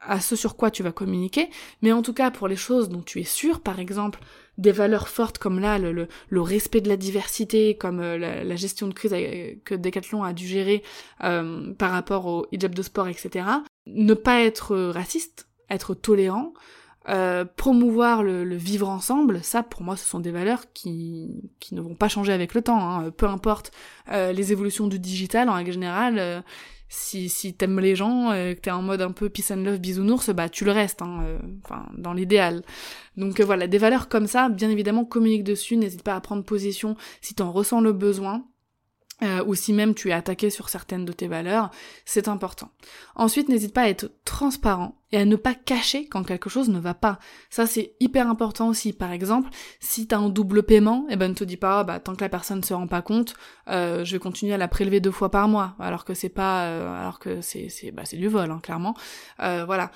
à 0.00 0.20
ce 0.20 0.36
sur 0.36 0.56
quoi 0.56 0.70
tu 0.70 0.82
vas 0.82 0.92
communiquer, 0.92 1.50
mais 1.82 1.92
en 1.92 2.02
tout 2.02 2.12
cas 2.12 2.30
pour 2.30 2.48
les 2.48 2.56
choses 2.56 2.88
dont 2.88 3.02
tu 3.02 3.20
es 3.20 3.24
sûr, 3.24 3.60
par 3.60 3.80
exemple 3.80 4.20
des 4.58 4.72
valeurs 4.72 5.08
fortes 5.08 5.38
comme 5.38 5.60
là 5.60 5.78
le, 5.78 6.08
le, 6.28 6.40
respect 6.40 6.80
de 6.80 6.88
la 6.88 6.96
diversité, 6.96 7.76
comme 7.76 8.00
euh, 8.00 8.18
la, 8.44 8.56
gestion 8.56 8.88
de 8.88 8.92
crise 8.92 9.14
euh, 9.14 9.54
que 9.64 9.74
Decathlon 9.74 10.24
a 10.24 10.32
dû 10.32 10.46
gérer 10.46 10.82
euh, 11.24 11.72
par 11.74 11.92
rapport 11.92 12.26
au 12.26 12.46
hijab 12.52 12.74
de 12.74 12.82
sport, 12.82 13.08
etc. 13.08 13.46
Ne 13.86 14.14
pas 14.14 14.40
être 14.42 14.76
raciste, 14.76 15.48
être 15.70 15.94
tolérant, 15.94 16.52
promouvoir 17.56 18.22
le, 18.22 18.44
vivre 18.54 18.86
ensemble, 18.86 19.42
ça 19.42 19.62
pour 19.62 19.80
moi 19.80 19.96
ce 19.96 20.04
sont 20.04 20.20
des 20.20 20.30
valeurs 20.30 20.70
qui, 20.74 21.50
qui 21.58 21.74
ne 21.74 21.80
vont 21.80 21.94
pas 21.94 22.08
changer 22.08 22.34
avec 22.34 22.52
le 22.52 22.60
temps, 22.60 22.80
hein. 22.80 23.10
peu 23.10 23.24
importe 23.24 23.70
les 24.10 24.52
évolutions 24.52 24.88
du 24.88 24.98
digital 24.98 25.48
en 25.48 25.54
règle 25.54 25.72
générale 25.72 26.44
si, 26.88 27.28
si 27.28 27.54
t'aimes 27.54 27.80
les 27.80 27.94
gens, 27.94 28.30
euh, 28.32 28.54
que 28.54 28.60
t'es 28.60 28.70
en 28.70 28.82
mode 28.82 29.02
un 29.02 29.12
peu 29.12 29.28
peace 29.28 29.52
and 29.52 29.62
love 29.62 29.78
bisounours, 29.78 30.30
bah 30.30 30.48
tu 30.48 30.64
le 30.64 30.72
restes, 30.72 31.02
hein, 31.02 31.20
euh, 31.22 31.38
enfin 31.64 31.86
dans 31.96 32.12
l'idéal. 32.12 32.62
Donc 33.16 33.40
euh, 33.40 33.44
voilà, 33.44 33.66
des 33.66 33.78
valeurs 33.78 34.08
comme 34.08 34.26
ça, 34.26 34.48
bien 34.48 34.70
évidemment, 34.70 35.04
communique 35.04 35.44
dessus, 35.44 35.76
n'hésite 35.76 36.02
pas 36.02 36.14
à 36.14 36.20
prendre 36.20 36.42
position 36.44 36.96
si 37.20 37.34
t'en 37.34 37.52
ressens 37.52 37.80
le 37.80 37.92
besoin. 37.92 38.44
Euh, 39.22 39.44
ou 39.44 39.54
si 39.56 39.72
même 39.72 39.94
tu 39.94 40.10
es 40.10 40.12
attaqué 40.12 40.48
sur 40.48 40.68
certaines 40.68 41.04
de 41.04 41.12
tes 41.12 41.26
valeurs, 41.26 41.70
c'est 42.04 42.28
important. 42.28 42.70
Ensuite, 43.16 43.48
n'hésite 43.48 43.74
pas 43.74 43.82
à 43.82 43.88
être 43.88 44.12
transparent 44.24 44.96
et 45.10 45.18
à 45.18 45.24
ne 45.24 45.34
pas 45.34 45.54
cacher 45.54 46.06
quand 46.06 46.22
quelque 46.22 46.48
chose 46.48 46.68
ne 46.68 46.78
va 46.78 46.94
pas. 46.94 47.18
Ça, 47.50 47.66
c'est 47.66 47.94
hyper 47.98 48.28
important 48.28 48.68
aussi. 48.68 48.92
Par 48.92 49.10
exemple, 49.10 49.50
si 49.80 50.06
t'as 50.06 50.18
un 50.18 50.28
double 50.28 50.62
paiement, 50.62 51.04
eh 51.10 51.16
ben 51.16 51.28
ne 51.28 51.34
te 51.34 51.42
dis 51.42 51.56
pas, 51.56 51.82
bah 51.82 51.98
tant 51.98 52.14
que 52.14 52.20
la 52.20 52.28
personne 52.28 52.58
ne 52.60 52.64
se 52.64 52.74
rend 52.74 52.86
pas 52.86 53.02
compte, 53.02 53.34
euh, 53.68 54.04
je 54.04 54.12
vais 54.12 54.20
continuer 54.20 54.54
à 54.54 54.58
la 54.58 54.68
prélever 54.68 55.00
deux 55.00 55.10
fois 55.10 55.30
par 55.30 55.48
mois, 55.48 55.74
alors 55.80 56.04
que 56.04 56.14
c'est 56.14 56.28
pas, 56.28 56.66
euh, 56.66 57.00
alors 57.00 57.18
que 57.18 57.40
c'est 57.40 57.68
c'est 57.70 57.90
bah 57.90 58.02
c'est 58.04 58.16
du 58.18 58.28
vol, 58.28 58.50
hein, 58.50 58.60
clairement. 58.62 58.94
voilà. 59.38 59.90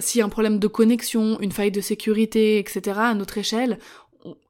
S'il 0.00 0.18
y 0.18 0.22
a 0.22 0.24
un 0.24 0.28
problème 0.28 0.58
de 0.58 0.66
connexion, 0.66 1.38
une 1.40 1.52
faille 1.52 1.70
de 1.70 1.80
sécurité, 1.80 2.58
etc., 2.58 2.98
à 2.98 3.14
notre 3.14 3.38
échelle, 3.38 3.78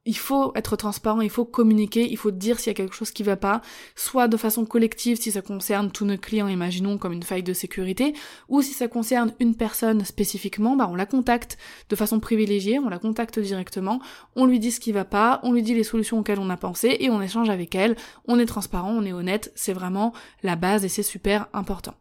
il 0.04 0.16
faut 0.16 0.52
être 0.54 0.76
transparent, 0.76 1.20
il 1.20 1.30
faut 1.30 1.44
communiquer, 1.44 2.08
il 2.10 2.16
faut 2.16 2.30
dire 2.30 2.58
s'il 2.58 2.68
y 2.68 2.70
a 2.70 2.74
quelque 2.74 2.94
chose 2.94 3.10
qui 3.10 3.22
va 3.22 3.36
pas, 3.36 3.60
soit 3.96 4.28
de 4.28 4.36
façon 4.36 4.64
collective 4.64 5.20
si 5.20 5.32
ça 5.32 5.42
concerne 5.42 5.90
tous 5.90 6.04
nos 6.04 6.16
clients, 6.16 6.48
imaginons 6.48 6.98
comme 6.98 7.12
une 7.12 7.22
faille 7.22 7.42
de 7.42 7.52
sécurité, 7.52 8.14
ou 8.48 8.62
si 8.62 8.72
ça 8.72 8.88
concerne 8.88 9.32
une 9.40 9.54
personne 9.56 10.04
spécifiquement, 10.04 10.76
bah 10.76 10.88
on 10.90 10.94
la 10.94 11.06
contacte 11.06 11.58
de 11.88 11.96
façon 11.96 12.20
privilégiée, 12.20 12.78
on 12.78 12.88
la 12.88 12.98
contacte 12.98 13.38
directement, 13.38 14.00
on 14.36 14.46
lui 14.46 14.60
dit 14.60 14.70
ce 14.70 14.80
qui 14.80 14.92
va 14.92 15.04
pas, 15.04 15.40
on 15.42 15.52
lui 15.52 15.62
dit 15.62 15.74
les 15.74 15.84
solutions 15.84 16.18
auxquelles 16.18 16.40
on 16.40 16.50
a 16.50 16.56
pensé 16.56 16.96
et 17.00 17.10
on 17.10 17.22
échange 17.22 17.50
avec 17.50 17.74
elle, 17.74 17.96
on 18.28 18.38
est 18.38 18.46
transparent, 18.46 18.92
on 18.92 19.04
est 19.04 19.12
honnête, 19.12 19.52
c'est 19.54 19.72
vraiment 19.72 20.12
la 20.42 20.56
base 20.56 20.84
et 20.84 20.88
c'est 20.88 21.02
super 21.02 21.48
important. 21.52 21.94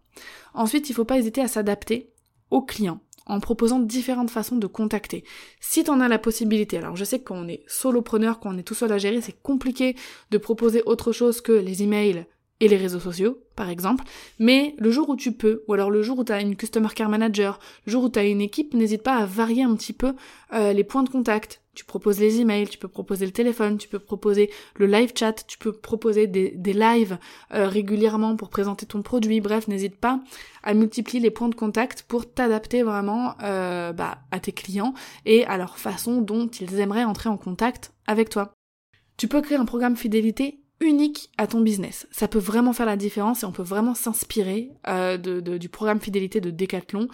Ensuite, 0.54 0.90
il 0.90 0.94
faut 0.94 1.06
pas 1.06 1.18
hésiter 1.18 1.42
à 1.42 1.48
s'adapter 1.48 2.12
aux 2.52 2.62
clients 2.62 3.00
en 3.26 3.40
proposant 3.40 3.80
différentes 3.80 4.30
façons 4.30 4.58
de 4.58 4.68
contacter. 4.68 5.24
Si 5.60 5.84
t'en 5.84 6.00
as 6.00 6.08
la 6.08 6.20
possibilité, 6.20 6.78
alors 6.78 6.96
je 6.96 7.04
sais 7.04 7.20
que 7.20 7.26
quand 7.26 7.38
on 7.38 7.48
est 7.48 7.64
solopreneur, 7.68 8.40
quand 8.40 8.54
on 8.54 8.58
est 8.58 8.64
tout 8.64 8.74
seul 8.74 8.92
à 8.92 8.98
gérer, 8.98 9.22
c'est 9.22 9.42
compliqué 9.42 9.96
de 10.32 10.38
proposer 10.38 10.84
autre 10.86 11.12
chose 11.12 11.42
que 11.42 11.52
les 11.52 11.84
emails 11.84 12.26
et 12.60 12.68
les 12.68 12.78
réseaux 12.78 13.00
sociaux, 13.00 13.40
par 13.56 13.70
exemple, 13.70 14.06
mais 14.40 14.76
le 14.78 14.92
jour 14.92 15.10
où 15.10 15.16
tu 15.16 15.32
peux, 15.32 15.64
ou 15.68 15.74
alors 15.74 15.92
le 15.92 16.02
jour 16.02 16.20
où 16.20 16.24
tu 16.24 16.32
as 16.32 16.42
une 16.42 16.56
Customer 16.56 16.90
Care 16.96 17.10
Manager, 17.10 17.60
le 17.86 17.92
jour 17.92 18.06
où 18.06 18.10
tu 18.10 18.20
as 18.20 18.24
une 18.24 18.42
équipe, 18.42 18.74
n'hésite 18.74 19.04
pas 19.04 19.16
à 19.16 19.26
varier 19.26 19.64
un 19.64 19.76
petit 19.76 19.94
peu 19.94 20.14
euh, 20.54 20.72
les 20.72 20.84
points 20.84 21.04
de 21.04 21.10
contact. 21.10 21.63
Tu 21.76 21.86
proposes 21.86 22.20
les 22.20 22.40
emails, 22.40 22.68
tu 22.68 22.78
peux 22.78 22.88
proposer 22.88 23.26
le 23.26 23.32
téléphone, 23.32 23.78
tu 23.78 23.88
peux 23.88 24.00
proposer 24.00 24.52
le 24.76 24.86
live 24.86 25.12
chat, 25.16 25.46
tu 25.48 25.58
peux 25.58 25.72
proposer 25.72 26.28
des, 26.28 26.52
des 26.52 26.74
lives 26.74 27.18
euh, 27.54 27.68
régulièrement 27.68 28.36
pour 28.36 28.50
présenter 28.50 28.86
ton 28.86 29.02
produit. 29.02 29.42
Bref, 29.42 29.68
n'hésite 29.68 29.96
pas 29.96 30.20
à 30.62 30.74
multiplier 30.74 31.20
les 31.20 31.32
points 31.32 31.50
de 31.50 31.56
contact 31.56 32.04
pour 32.04 32.32
t'adapter 32.32 32.84
vraiment 32.84 33.36
euh, 33.44 33.92
bah, 33.92 34.20
à 34.32 34.40
tes 34.40 34.52
clients 34.52 34.94
et 35.26 35.46
à 35.46 35.58
leur 35.58 35.78
façon 35.78 36.22
dont 36.22 36.48
ils 36.48 36.80
aimeraient 36.80 37.04
entrer 37.04 37.30
en 37.30 37.38
contact 37.38 37.92
avec 38.08 38.30
toi. 38.30 38.54
Tu 39.18 39.28
peux 39.28 39.42
créer 39.42 39.58
un 39.58 39.66
programme 39.66 39.96
fidélité 39.96 40.60
unique 40.80 41.32
à 41.38 41.48
ton 41.48 41.62
business. 41.62 42.08
Ça 42.12 42.28
peut 42.28 42.40
vraiment 42.40 42.74
faire 42.74 42.86
la 42.86 42.98
différence 42.98 43.44
et 43.44 43.46
on 43.46 43.52
peut 43.52 43.64
vraiment 43.64 43.96
s'inspirer 43.96 44.72
euh, 44.88 45.18
de, 45.18 45.40
du 45.58 45.70
programme 45.70 46.02
fidélité 46.02 46.42
de 46.42 46.52
Decathlon. 46.52 47.08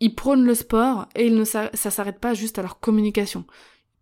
Ils 0.00 0.14
prônent 0.14 0.44
le 0.44 0.54
sport 0.54 1.08
et 1.14 1.26
ils 1.26 1.34
ne, 1.34 1.44
ça, 1.44 1.70
s'arrête 1.74 2.20
pas 2.20 2.34
juste 2.34 2.58
à 2.58 2.62
leur 2.62 2.80
communication. 2.80 3.44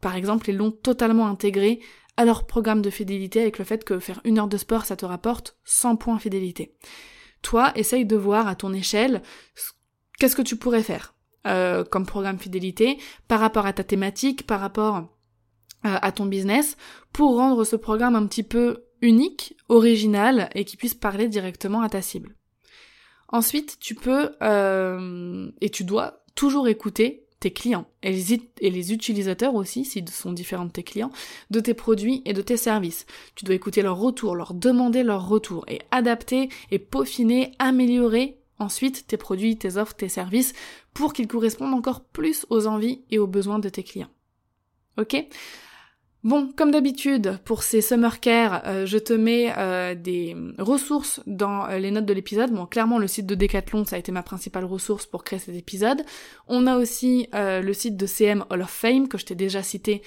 Par 0.03 0.17
exemple, 0.17 0.51
ils 0.51 0.57
l'ont 0.57 0.73
totalement 0.73 1.29
intégré 1.29 1.81
à 2.19 2.27
leur 2.27 2.47
programme 2.47 2.83
de 2.83 2.91
fidélité 2.91 3.41
avec 3.41 3.59
le 3.59 3.65
fait 3.65 3.85
que 3.85 3.99
faire 3.99 4.21
une 4.25 4.39
heure 4.39 4.49
de 4.49 4.59
sport, 4.59 4.85
ça 4.85 4.97
te 4.97 5.07
rapporte 5.07 5.57
100 5.65 5.97
points 5.97 6.19
fidélité. 6.19 6.75
Toi, 7.41 7.73
essaye 7.77 8.05
de 8.05 8.17
voir 8.17 8.49
à 8.49 8.55
ton 8.55 8.75
échelle 8.75 9.23
qu'est-ce 10.19 10.37
que 10.37 10.43
tu 10.43 10.57
pourrais 10.57 10.83
faire 10.83 11.15
euh, 11.47 11.85
comme 11.85 12.05
programme 12.05 12.39
fidélité 12.39 12.99
par 13.29 13.41
rapport 13.41 13.65
à 13.65 13.73
ta 13.73 13.85
thématique, 13.85 14.47
par 14.47 14.61
rapport 14.61 14.97
euh, 14.97 15.03
à 15.83 16.13
ton 16.13 16.27
business 16.27 16.77
pour 17.13 17.37
rendre 17.37 17.65
ce 17.65 17.77
programme 17.77 18.17
un 18.17 18.27
petit 18.27 18.45
peu 18.45 18.85
unique, 19.01 19.57
original 19.69 20.51
et 20.55 20.65
qui 20.65 20.77
puisse 20.77 20.95
parler 20.95 21.29
directement 21.29 21.81
à 21.81 21.89
ta 21.89 22.03
cible. 22.03 22.37
Ensuite, 23.29 23.79
tu 23.81 23.95
peux 23.95 24.31
euh, 24.43 25.51
et 25.61 25.71
tu 25.71 25.85
dois 25.85 26.25
toujours 26.35 26.69
écouter 26.69 27.27
tes 27.43 27.51
clients 27.51 27.87
et 28.05 28.13
les, 28.13 28.93
utilisateurs 28.93 29.57
aussi, 29.57 29.85
s'ils 29.85 30.09
sont 30.09 30.33
différents 30.33 30.67
de 30.67 30.71
tes 30.71 30.85
clients, 30.85 31.11
de 31.51 31.59
tes 31.59 31.75
produits 31.75 32.23
et 32.25 32.33
de 32.35 32.41
tes 32.41 32.57
services. 32.57 33.05
Tu 33.35 33.45
dois 33.45 33.57
écouter 33.57 33.83
leurs 33.83 33.99
retours, 33.99 34.37
leur 34.37 34.55
demander 34.55 35.03
leur 35.03 35.27
retour 35.29 35.65
et 35.67 35.81
adapter 35.91 36.49
et 36.71 36.79
peaufiner, 36.79 37.53
améliorer 37.59 38.39
ensuite 38.61 39.09
tes 39.09 39.17
produits, 39.17 39.59
tes 39.59 39.77
offres, 39.77 39.95
tes 39.95 40.09
services 40.09 40.53
pour 40.95 41.13
qu'ils 41.13 41.27
correspondent 41.27 41.75
encore 41.75 42.05
plus 42.05 42.47
aux 42.49 42.69
envies 42.69 43.03
et 43.11 43.19
aux 43.19 43.27
besoins 43.27 43.59
de 43.59 43.69
tes 43.69 43.83
clients. 43.83 44.11
Ok? 44.99 45.17
Bon, 46.25 46.53
comme 46.57 46.71
d'habitude, 46.71 47.41
pour 47.45 47.65
ces 47.65 47.81
summer 47.81 48.21
care, 48.21 48.63
euh, 48.67 48.87
je 48.87 48.97
te 48.97 49.13
mets 49.13 49.53
euh, 49.59 49.97
des 49.97 50.37
ressources 50.57 51.21
dans 51.27 51.67
euh, 51.67 51.79
les 51.79 51.91
notes 51.91 52.07
de 52.07 52.13
l'épisode. 52.13 52.53
Bon, 52.53 52.65
clairement, 52.65 53.01
le 53.01 53.09
site 53.09 53.27
de 53.27 53.35
Decathlon, 53.35 53.85
ça 53.85 53.97
a 53.97 53.99
été 53.99 54.13
ma 54.13 54.23
principale 54.23 54.65
ressource 54.65 55.05
pour 55.05 55.25
créer 55.25 55.41
cet 55.41 55.57
épisode. 55.57 56.03
On 56.47 56.69
a 56.69 56.77
aussi 56.77 57.29
le 57.33 57.73
site 57.73 57.97
de 57.97 58.07
CM 58.07 58.45
Hall 58.51 58.63
of 58.63 58.71
Fame, 58.71 59.09
que 59.09 59.19
je 59.19 59.25
t'ai 59.25 59.35
déjà 59.35 59.63
cité 59.63 60.03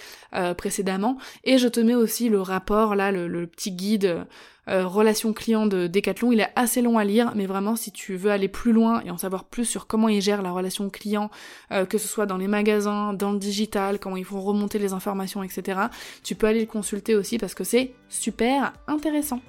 précédemment. 0.57 1.17
Et 1.43 1.57
je 1.57 1.67
te 1.67 1.79
mets 1.79 1.95
aussi 1.95 2.29
le 2.29 2.39
rapport, 2.39 2.95
là, 2.95 3.11
le 3.11 3.47
petit 3.47 3.71
guide 3.71 4.25
euh, 4.69 4.87
relation 4.87 5.33
client 5.33 5.65
de 5.65 5.87
Decathlon. 5.87 6.31
Il 6.31 6.39
est 6.39 6.51
assez 6.55 6.81
long 6.81 6.97
à 6.97 7.03
lire, 7.03 7.31
mais 7.35 7.45
vraiment 7.45 7.75
si 7.75 7.91
tu 7.91 8.15
veux 8.15 8.31
aller 8.31 8.47
plus 8.47 8.73
loin 8.73 9.01
et 9.05 9.11
en 9.11 9.17
savoir 9.17 9.43
plus 9.45 9.65
sur 9.65 9.87
comment 9.87 10.09
ils 10.09 10.21
gèrent 10.21 10.41
la 10.41 10.51
relation 10.51 10.89
client, 10.89 11.29
euh, 11.71 11.85
que 11.85 11.97
ce 11.97 12.07
soit 12.07 12.25
dans 12.25 12.37
les 12.37 12.47
magasins, 12.47 13.13
dans 13.13 13.31
le 13.31 13.39
digital, 13.39 13.99
comment 13.99 14.17
ils 14.17 14.25
font 14.25 14.41
remonter 14.41 14.79
les 14.79 14.93
informations, 14.93 15.43
etc., 15.43 15.79
tu 16.23 16.35
peux 16.35 16.47
aller 16.47 16.61
le 16.61 16.65
consulter 16.65 17.15
aussi 17.15 17.37
parce 17.37 17.53
que 17.53 17.63
c'est 17.63 17.93
super 18.09 18.73
intéressant. 18.87 19.41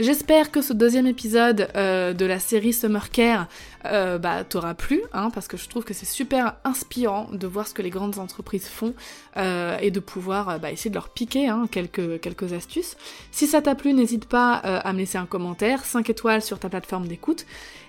J'espère 0.00 0.50
que 0.50 0.62
ce 0.62 0.72
deuxième 0.72 1.06
épisode 1.06 1.68
euh, 1.76 2.14
de 2.14 2.24
la 2.24 2.38
série 2.38 2.72
Summer 2.72 3.10
Care 3.10 3.48
euh, 3.84 4.16
bah, 4.16 4.44
t'aura 4.44 4.72
plu, 4.72 5.02
hein, 5.12 5.28
parce 5.28 5.46
que 5.46 5.58
je 5.58 5.68
trouve 5.68 5.84
que 5.84 5.92
c'est 5.92 6.06
super 6.06 6.56
inspirant 6.64 7.28
de 7.30 7.46
voir 7.46 7.68
ce 7.68 7.74
que 7.74 7.82
les 7.82 7.90
grandes 7.90 8.18
entreprises 8.18 8.66
font 8.66 8.94
euh, 9.36 9.76
et 9.78 9.90
de 9.90 10.00
pouvoir 10.00 10.58
bah, 10.58 10.72
essayer 10.72 10.88
de 10.88 10.94
leur 10.94 11.10
piquer 11.10 11.48
hein, 11.48 11.68
quelques, 11.70 12.18
quelques 12.20 12.54
astuces. 12.54 12.96
Si 13.30 13.46
ça 13.46 13.60
t'a 13.60 13.74
plu, 13.74 13.92
n'hésite 13.92 14.24
pas 14.24 14.54
à 14.54 14.90
me 14.94 14.98
laisser 15.00 15.18
un 15.18 15.26
commentaire, 15.26 15.84
5 15.84 16.08
étoiles 16.08 16.40
sur 16.40 16.58
ta 16.58 16.70
plateforme 16.70 17.06
d'écoute. 17.06 17.44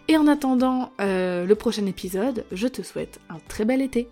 Et 0.09 0.17
en 0.17 0.27
attendant 0.27 0.91
le 0.99 1.53
prochain 1.53 1.85
épisode, 1.85 2.43
je 2.51 2.67
te 2.67 2.81
souhaite 2.81 3.21
un 3.29 3.37
très 3.47 3.63
bel 3.63 3.81
été. 3.81 4.09